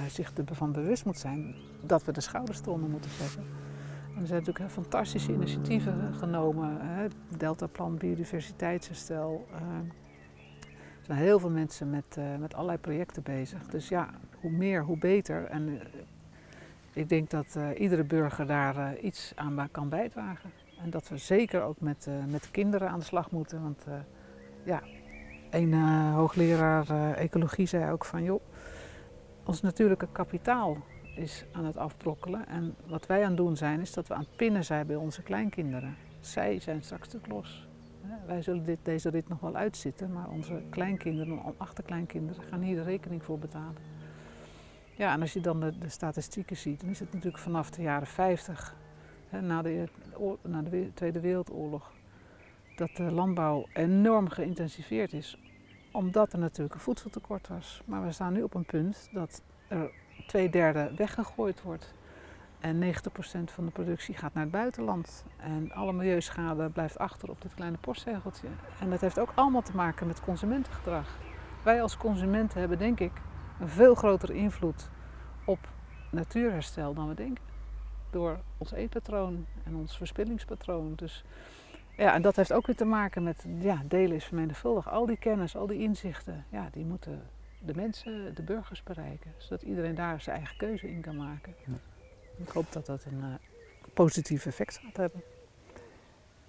zich 0.08 0.32
ervan 0.48 0.72
bewust 0.72 1.04
moet 1.04 1.18
zijn 1.18 1.54
dat 1.82 2.04
we 2.04 2.12
de 2.12 2.20
schouders 2.20 2.60
eronder 2.60 2.88
moeten 2.88 3.10
zetten. 3.10 3.42
En 4.14 4.20
er 4.20 4.26
zijn 4.26 4.42
natuurlijk 4.44 4.70
fantastische 4.70 5.32
initiatieven 5.32 6.14
genomen. 6.14 6.76
Hè? 6.80 7.06
Deltaplan, 7.36 7.96
biodiversiteitsherstel. 7.96 9.46
Uh, 9.52 9.58
er 10.76 11.14
zijn 11.14 11.18
heel 11.18 11.38
veel 11.38 11.50
mensen 11.50 11.90
met, 11.90 12.16
uh, 12.18 12.24
met 12.36 12.54
allerlei 12.54 12.78
projecten 12.78 13.22
bezig. 13.22 13.66
Dus 13.66 13.88
ja, 13.88 14.10
hoe 14.40 14.50
meer, 14.50 14.84
hoe 14.84 14.98
beter. 14.98 15.44
En 15.44 15.68
uh, 15.68 15.80
ik 16.96 17.08
denk 17.08 17.30
dat 17.30 17.58
iedere 17.76 18.04
burger 18.04 18.46
daar 18.46 18.98
iets 18.98 19.32
aan 19.34 19.68
kan 19.70 19.88
bijdragen. 19.88 20.50
En 20.82 20.90
dat 20.90 21.08
we 21.08 21.16
zeker 21.16 21.62
ook 21.62 21.80
met, 21.80 22.08
met 22.28 22.42
de 22.42 22.50
kinderen 22.50 22.88
aan 22.88 22.98
de 22.98 23.04
slag 23.04 23.30
moeten. 23.30 23.62
Want 23.62 23.84
ja, 24.64 24.82
een 25.50 25.74
hoogleraar 26.12 27.14
ecologie 27.14 27.66
zei 27.66 27.92
ook 27.92 28.04
van 28.04 28.22
joh, 28.22 28.40
ons 29.44 29.60
natuurlijke 29.60 30.08
kapitaal 30.12 30.76
is 31.16 31.44
aan 31.52 31.64
het 31.64 31.76
afbrokkelen. 31.76 32.46
En 32.46 32.74
wat 32.86 33.06
wij 33.06 33.22
aan 33.22 33.28
het 33.28 33.36
doen 33.36 33.56
zijn, 33.56 33.80
is 33.80 33.92
dat 33.92 34.08
we 34.08 34.14
aan 34.14 34.20
het 34.20 34.36
pinnen 34.36 34.64
zijn 34.64 34.86
bij 34.86 34.96
onze 34.96 35.22
kleinkinderen. 35.22 35.96
Zij 36.20 36.60
zijn 36.60 36.82
straks 36.82 37.08
stuk 37.08 37.26
los. 37.26 37.68
Wij 38.26 38.42
zullen 38.42 38.64
dit, 38.64 38.78
deze 38.82 39.10
rit 39.10 39.28
nog 39.28 39.40
wel 39.40 39.56
uitzitten, 39.56 40.12
maar 40.12 40.28
onze 40.28 40.62
kleinkinderen 40.70 41.38
en 41.44 41.54
achterkleinkinderen 41.56 42.42
gaan 42.42 42.60
hier 42.60 42.76
de 42.76 42.82
rekening 42.82 43.24
voor 43.24 43.38
betalen. 43.38 43.76
Ja, 44.96 45.12
en 45.12 45.20
als 45.20 45.32
je 45.32 45.40
dan 45.40 45.60
de, 45.60 45.74
statistieken 45.86 46.56
ziet, 46.56 46.80
dan 46.80 46.90
is 46.90 47.00
het 47.00 47.12
natuurlijk 47.12 47.42
vanaf 47.42 47.70
de 47.70 47.82
jaren 47.82 48.06
50, 48.06 48.74
hè, 49.28 49.40
na, 49.40 49.62
de, 49.62 49.88
na 50.42 50.62
de 50.62 50.90
Tweede 50.94 51.20
Wereldoorlog, 51.20 51.92
dat 52.76 52.96
de 52.96 53.02
landbouw 53.02 53.66
enorm 53.72 54.28
geïntensiveerd 54.28 55.12
is, 55.12 55.38
omdat 55.92 56.32
er 56.32 56.38
natuurlijk 56.38 56.74
een 56.74 56.80
voedseltekort 56.80 57.48
was. 57.48 57.82
Maar 57.84 58.04
we 58.04 58.12
staan 58.12 58.32
nu 58.32 58.42
op 58.42 58.54
een 58.54 58.64
punt 58.64 59.08
dat 59.12 59.42
er 59.68 59.90
twee 60.26 60.50
derde 60.50 60.92
weggegooid 60.96 61.62
wordt. 61.62 61.94
En 62.60 62.82
90% 62.82 62.88
van 63.44 63.64
de 63.64 63.70
productie 63.72 64.14
gaat 64.14 64.34
naar 64.34 64.42
het 64.42 64.52
buitenland. 64.52 65.24
En 65.36 65.72
alle 65.72 65.92
milieuschade 65.92 66.70
blijft 66.70 66.98
achter 66.98 67.30
op 67.30 67.42
dit 67.42 67.54
kleine 67.54 67.76
postzegeltje. 67.78 68.48
En 68.80 68.90
dat 68.90 69.00
heeft 69.00 69.18
ook 69.18 69.32
allemaal 69.34 69.62
te 69.62 69.76
maken 69.76 70.06
met 70.06 70.20
consumentengedrag. 70.20 71.18
Wij 71.62 71.82
als 71.82 71.96
consumenten 71.96 72.58
hebben 72.58 72.78
denk 72.78 73.00
ik 73.00 73.12
een 73.60 73.68
veel 73.68 73.94
grotere 73.94 74.34
invloed 74.34 74.88
op 75.44 75.58
natuurherstel 76.10 76.94
dan 76.94 77.08
we 77.08 77.14
denken. 77.14 77.44
Door 78.10 78.38
ons 78.58 78.72
eetpatroon 78.72 79.46
en 79.64 79.74
ons 79.74 79.96
verspillingspatroon. 79.96 80.92
Dus 80.94 81.24
ja, 81.96 82.14
en 82.14 82.22
dat 82.22 82.36
heeft 82.36 82.52
ook 82.52 82.66
weer 82.66 82.76
te 82.76 82.84
maken 82.84 83.22
met 83.22 83.44
ja, 83.58 83.82
delen 83.84 84.16
is 84.16 84.24
vermenigvuldig. 84.24 84.90
Al 84.90 85.06
die 85.06 85.18
kennis, 85.18 85.56
al 85.56 85.66
die 85.66 85.78
inzichten, 85.78 86.44
ja, 86.48 86.68
die 86.72 86.84
moeten 86.84 87.22
de 87.58 87.74
mensen, 87.74 88.34
de 88.34 88.42
burgers 88.42 88.82
bereiken. 88.82 89.32
Zodat 89.36 89.62
iedereen 89.62 89.94
daar 89.94 90.20
zijn 90.20 90.36
eigen 90.36 90.56
keuze 90.56 90.90
in 90.90 91.00
kan 91.00 91.16
maken. 91.16 91.54
Ja. 91.66 91.72
Ik 92.36 92.48
hoop 92.48 92.72
dat 92.72 92.86
dat 92.86 93.04
een 93.04 93.18
uh, 93.18 93.34
positief 93.94 94.46
effect 94.46 94.78
gaat 94.78 94.96
hebben. 94.96 95.22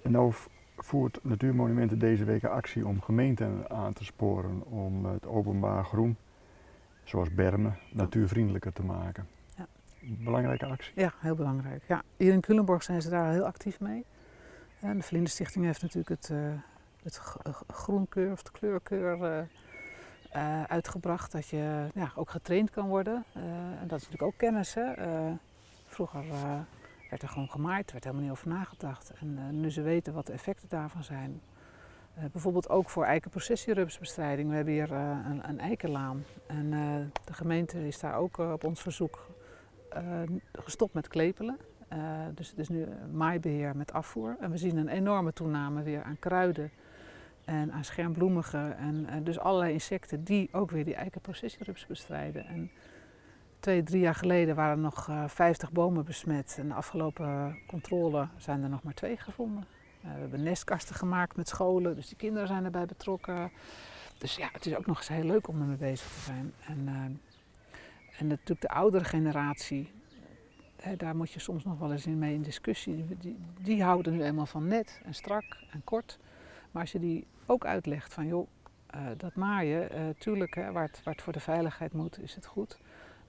En 0.02 0.12
nou 0.12 0.34
voert 0.78 1.20
Natuurmonumenten 1.24 2.00
deze 2.00 2.24
week 2.24 2.44
actie 2.44 2.88
om 2.88 3.02
gemeenten 3.02 3.70
aan 3.70 3.94
te 3.94 4.06
sporen 4.06 4.66
om 4.66 5.06
het 5.06 5.26
openbaar 5.26 5.86
groen, 5.86 6.18
zoals 7.08 7.34
bermen, 7.34 7.78
natuurvriendelijker 7.92 8.74
te 8.74 8.84
maken. 8.84 9.28
Ja. 9.56 9.68
Belangrijke 10.02 10.66
actie? 10.66 10.94
Ja, 10.96 11.14
heel 11.20 11.36
belangrijk. 11.36 11.84
Ja. 11.88 12.04
Hier 12.18 12.34
in 12.34 12.42
Culemborg 12.42 12.84
zijn 12.84 13.02
ze 13.02 13.10
daar 13.10 13.32
heel 13.32 13.46
actief 13.46 13.80
mee. 13.80 14.06
En 14.80 14.98
de 14.98 15.04
Vlinderstichting 15.04 15.66
heeft 15.66 15.82
natuurlijk 15.82 16.10
het, 16.10 16.30
uh, 16.30 16.54
het 17.04 17.22
groenkeur 17.68 18.32
of 18.32 18.44
de 18.44 18.52
kleurkeur 18.52 19.18
uh, 19.18 19.44
uh, 20.36 20.64
uitgebracht. 20.64 21.32
Dat 21.32 21.48
je 21.48 21.88
ja, 21.94 22.12
ook 22.16 22.30
getraind 22.30 22.70
kan 22.70 22.88
worden. 22.88 23.24
En 23.34 23.88
dat 23.88 24.00
is 24.00 24.10
natuurlijk 24.10 24.24
ook 24.24 24.38
kennis. 24.38 24.74
Hè? 24.74 24.94
Vroeger 25.86 26.24
werd 27.10 27.22
er 27.22 27.30
gewoon 27.30 27.50
gemaaid, 27.50 27.86
er 27.86 27.92
werd 27.92 28.04
helemaal 28.04 28.24
niet 28.26 28.34
over 28.34 28.48
nagedacht. 28.48 29.12
En 29.20 29.60
nu 29.60 29.72
ze 29.72 29.82
weten 29.82 30.14
wat 30.14 30.26
de 30.26 30.34
effecten 30.34 30.70
daarvan 30.70 31.04
zijn. 31.04 31.42
Bijvoorbeeld 32.32 32.70
ook 32.70 32.90
voor 32.90 33.04
eikenprocessierupsbestrijding. 33.04 34.50
We 34.50 34.56
hebben 34.56 34.74
hier 34.74 34.92
een, 34.92 35.50
een, 35.50 35.60
eikenlaan. 35.60 36.24
En 36.48 36.70
de 37.26 37.34
gemeente 37.34 37.88
is 37.88 38.00
daar 38.00 38.16
ook 38.16 38.38
op 38.38 38.64
ons 38.64 38.82
verzoek 38.82 39.28
gestopt 40.54 40.94
met 40.94 41.08
klepelen. 41.08 41.58
dus 42.34 42.50
het 42.50 42.60
is 42.60 42.70
nu 42.70 42.88
maaibeheer 43.12 43.76
met 43.76 43.94
afvoer. 43.94 44.36
En 44.40 44.52
we 44.52 44.58
zien 44.58 44.78
een 44.78 44.88
enorme 44.88 45.34
toename 45.34 45.84
weer 45.84 46.04
aan 46.04 46.20
kruiden 46.20 46.72
en 47.48 47.72
aan 47.72 47.84
schermbloemigen 47.84 48.78
en, 48.78 49.24
dus 49.24 49.40
allerlei 49.40 49.74
insecten 49.74 50.24
die 50.24 50.50
ook 50.52 50.72
weer 50.72 50.86
die 50.86 50.96
eikenprocessierups 50.96 51.86
bestrijden. 51.86 52.46
En 52.46 52.72
twee, 53.60 53.84
drie 53.84 54.02
jaar 54.02 54.16
geleden 54.16 54.56
waren 54.56 54.76
er 54.76 54.84
nog 54.84 55.08
uh, 55.10 55.24
eh, 55.24 55.30
50 55.30 55.72
bomen 55.72 56.06
besmet 56.06 56.56
en 56.60 56.68
de 56.68 56.74
afgelopen 56.74 57.58
controle 57.68 58.28
zijn 58.38 58.64
er 58.64 58.70
nog 58.70 58.84
maar 58.84 58.94
twee 58.94 59.18
gevonden. 59.18 59.64
Uh, 60.08 60.14
we 60.14 60.20
hebben 60.20 60.44
nestkasten 60.44 60.96
gemaakt 60.96 61.36
met 61.36 61.48
scholen, 61.48 61.96
dus 61.96 62.08
die 62.08 62.18
kinderen 62.18 62.48
zijn 62.48 62.66
erbij 62.66 62.86
betrokken. 62.86 63.52
Dus 64.18 64.36
ja, 64.36 64.50
het 64.52 64.66
is 64.66 64.76
ook 64.76 64.86
nog 64.86 64.98
eens 64.98 65.08
heel 65.08 65.24
leuk 65.24 65.48
om 65.48 65.62
ermee 65.62 65.78
bezig 65.78 66.08
te 66.08 66.20
zijn. 66.20 66.54
En, 66.68 66.80
uh, 66.86 68.20
en 68.20 68.28
natuurlijk 68.28 68.62
de 68.62 68.70
oudere 68.70 69.04
generatie, 69.04 69.92
hè, 70.76 70.96
daar 70.96 71.16
moet 71.16 71.32
je 71.32 71.40
soms 71.40 71.64
nog 71.64 71.80
wel 71.80 71.92
eens 71.92 72.06
in 72.06 72.20
mee 72.20 72.34
in 72.34 72.42
discussie. 72.42 73.06
Die, 73.62 73.84
houden 73.84 74.14
nu 74.14 74.24
eenmaal 74.24 74.46
van 74.46 74.68
net 74.68 75.02
en 75.06 75.14
strak 75.14 75.44
en 75.72 75.84
kort. 75.84 76.20
Maar 76.72 76.82
als 76.82 76.92
je 76.92 77.00
die 77.00 77.28
ook 77.46 77.66
uitlegt 77.66 78.14
van 78.14 78.28
joh, 78.28 78.48
uh, 78.96 79.02
dat 79.18 79.36
maaien, 79.36 80.16
tuurlijk, 80.18 80.56
waar, 80.56 80.86
het, 80.86 81.02
waar 81.04 81.14
het 81.14 81.24
voor 81.24 81.34
de 81.34 81.40
veiligheid 81.40 81.94
moet, 81.94 82.22
is 82.22 82.36
het 82.36 82.46
goed. 82.46 82.80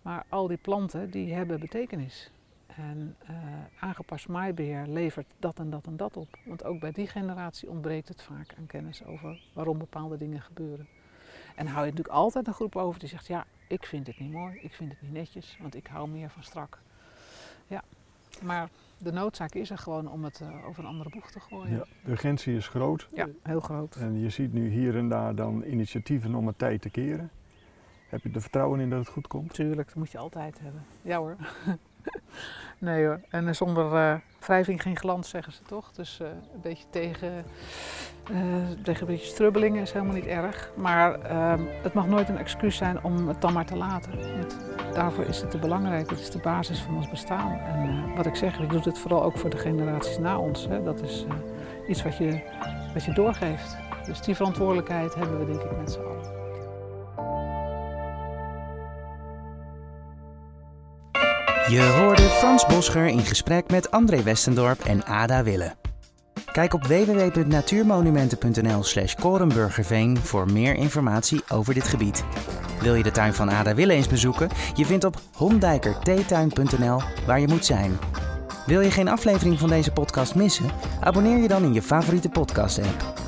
Maar 0.03 0.25
al 0.29 0.47
die 0.47 0.57
planten 0.57 1.11
die 1.11 1.35
hebben 1.35 1.61
betekenis. 1.61 2.31
En 2.79 3.17
uh, 3.31 3.37
aangepast 3.79 4.29
maaibeheer 4.29 4.87
levert 4.87 5.27
dat 5.38 5.59
en 5.59 5.71
dat 5.71 5.87
en 5.87 5.97
dat 5.97 6.17
op. 6.17 6.38
Want 6.45 6.64
ook 6.64 6.81
bij 6.81 6.93
die 6.93 7.07
generatie 7.07 7.71
ontbreekt 7.71 8.09
het 8.09 8.23
vaak 8.23 8.55
aan 8.59 8.67
kennis 8.67 9.05
over 9.05 9.41
waarom 9.53 9.79
bepaalde 9.79 10.17
dingen 10.17 10.41
gebeuren. 10.41 10.88
En 11.55 11.67
hou 11.67 11.85
je 11.85 11.91
natuurlijk 11.91 12.17
altijd 12.17 12.47
een 12.47 12.55
groep 12.55 12.77
over 12.77 13.01
die 13.01 13.09
zegt: 13.09 13.27
Ja, 13.27 13.47
ik 13.69 13.87
vind 13.87 14.07
het 14.07 14.19
niet 14.19 14.33
mooi, 14.33 14.59
ik 14.61 14.73
vind 14.73 14.91
het 14.91 15.03
niet 15.03 15.12
netjes, 15.12 15.59
want 15.61 15.75
ik 15.75 15.87
hou 15.87 16.09
meer 16.09 16.31
van 16.31 16.43
strak. 16.43 16.81
Ja, 17.67 17.83
maar 18.43 18.69
de 18.99 19.12
noodzaak 19.12 19.55
is 19.55 19.71
er 19.71 19.79
gewoon 19.79 20.11
om 20.11 20.25
het 20.25 20.41
eh, 20.41 20.67
over 20.67 20.83
een 20.83 20.88
andere 20.88 21.11
boeg 21.11 21.31
te 21.31 21.41
gooien. 21.41 21.77
Ja, 21.77 21.85
de 22.05 22.11
urgentie 22.11 22.57
is 22.57 22.69
groot. 22.69 23.09
Ja, 23.14 23.29
heel 23.43 23.61
groot. 23.61 23.97
En 23.97 24.19
je 24.21 24.31
ziet 24.31 24.53
nu 24.53 24.69
hier 24.69 24.97
en 24.97 25.09
daar 25.09 25.35
dan 25.35 25.62
initiatieven 25.62 26.35
om 26.35 26.47
het 26.47 26.59
tijd 26.59 26.83
te 26.83 26.91
keren. 26.91 27.31
Heb 28.09 28.23
je 28.23 28.31
er 28.33 28.41
vertrouwen 28.41 28.81
in 28.81 28.91
dat 28.91 28.99
het 28.99 29.09
goed 29.09 29.27
komt? 29.27 29.55
Tuurlijk, 29.55 29.88
dat 29.88 29.97
moet 29.97 30.11
je 30.11 30.19
altijd 30.19 30.61
hebben. 30.61 30.85
Ja 31.03 31.19
hoor. 31.19 31.37
nee 32.79 33.07
hoor. 33.07 33.21
En 33.29 33.55
zonder 33.55 33.92
uh, 33.92 34.14
wrijving 34.40 34.83
geen 34.83 34.97
glans, 34.97 35.29
zeggen 35.29 35.53
ze 35.53 35.62
toch? 35.62 35.92
Dus 35.92 36.18
uh, 36.23 36.29
een 36.29 36.61
beetje 36.61 36.85
tegen, 36.90 37.44
tegen 38.83 39.01
een 39.01 39.07
beetje 39.07 39.27
strubbelingen 39.27 39.83
is 39.83 39.92
helemaal 39.92 40.14
niet 40.14 40.27
erg. 40.27 40.71
Maar 40.77 41.21
ehm, 41.21 41.62
het 41.83 41.92
mag 41.92 42.07
nooit 42.07 42.29
een 42.29 42.38
excuus 42.38 42.77
zijn 42.77 43.03
om 43.05 43.29
het 43.29 43.40
dan 43.40 43.53
maar 43.53 43.66
te 43.66 43.77
laten. 43.77 44.38
Want 44.38 44.57
daarvoor 44.94 45.25
is 45.25 45.40
het 45.40 45.51
te 45.51 45.59
belangrijk. 45.59 46.11
Het 46.11 46.21
is 46.21 46.31
de 46.31 46.38
basis 46.38 46.81
van 46.81 46.97
ons 46.97 47.11
bestaan. 47.11 47.59
En 47.59 48.14
wat 48.14 48.27
ik 48.27 48.35
zeg, 48.35 48.59
ik 48.59 48.71
doe 48.71 48.81
het 48.81 48.99
vooral 48.99 49.23
ook 49.23 49.38
voor 49.38 49.51
de 49.51 49.59
generaties 49.59 50.18
na 50.18 50.38
ons. 50.38 50.66
Hè. 50.68 50.83
Dat 50.83 51.03
is 51.03 51.27
iets 51.88 52.03
wat 52.03 52.16
je, 52.16 52.40
wat 52.94 53.05
je 53.05 53.12
doorgeeft. 53.12 53.77
Dus 54.05 54.21
die 54.21 54.35
verantwoordelijkheid 54.35 55.14
hebben 55.14 55.38
we 55.38 55.47
denk 55.53 55.62
ik 55.62 55.79
met 55.79 55.92
z'n 55.92 56.01
allen. 56.01 56.38
Je 61.68 61.83
hoorde 61.83 62.22
Frans 62.22 62.66
Boscher 62.66 63.07
in 63.07 63.24
gesprek 63.24 63.70
met 63.70 63.90
André 63.90 64.22
Westendorp 64.22 64.85
en 64.85 65.04
Ada 65.04 65.42
Wille. 65.42 65.74
Kijk 66.52 66.74
op 66.74 66.87
www.natuurmonumenten.nl 66.87 68.83
slash 68.83 69.14
Korenburgerveen 69.14 70.18
voor 70.18 70.52
meer 70.52 70.74
informatie 70.74 71.40
over 71.48 71.74
dit 71.74 71.88
gebied. 71.88 72.24
Wil 72.81 72.94
je 72.94 73.02
de 73.02 73.11
tuin 73.11 73.35
van 73.35 73.50
Ada 73.50 73.74
Wille 73.74 73.92
eens 73.92 74.09
bezoeken? 74.09 74.48
Je 74.74 74.87
vindt 74.87 75.04
op 75.04 75.20
hondijkertheetuin.nl 75.33 77.00
waar 77.26 77.40
je 77.40 77.48
moet 77.48 77.64
zijn. 77.64 77.98
Wil 78.66 78.81
je 78.81 78.90
geen 78.90 79.09
aflevering 79.09 79.59
van 79.59 79.68
deze 79.68 79.92
podcast 79.92 80.35
missen? 80.35 80.70
Abonneer 81.00 81.38
je 81.38 81.48
dan 81.48 81.62
in 81.62 81.72
je 81.72 81.83
favoriete 81.83 82.28
podcast-app. 82.28 83.26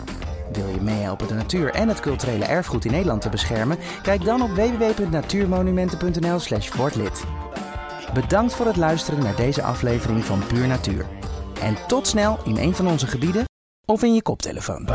Wil 0.53 0.69
je 0.69 0.81
meehelpen 0.81 1.29
de 1.29 1.35
natuur 1.35 1.75
en 1.75 1.89
het 1.89 2.01
culturele 2.01 2.45
erfgoed 2.45 2.85
in 2.85 2.91
Nederland 2.91 3.23
te 3.23 3.29
beschermen? 3.29 3.79
Kijk 4.03 4.25
dan 4.25 4.43
op 4.43 4.51
www.natuurmonumenten.nl 4.51 6.39
slash 6.39 6.71
lid. 6.95 7.25
Bedankt 8.15 8.55
voor 8.55 8.67
het 8.67 8.77
luisteren 8.77 9.23
naar 9.23 9.37
deze 9.37 9.63
aflevering 9.63 10.25
van 10.25 10.47
Puur 10.47 10.67
Natuur. 10.67 11.07
En 11.63 11.77
tot 11.87 12.07
snel 12.07 12.39
in 12.45 12.57
een 12.57 12.75
van 12.75 12.87
onze 12.87 13.07
gebieden 13.07 13.45
of 13.87 14.03
in 14.03 14.15
je 14.15 14.23
koptelefoon. 14.23 14.89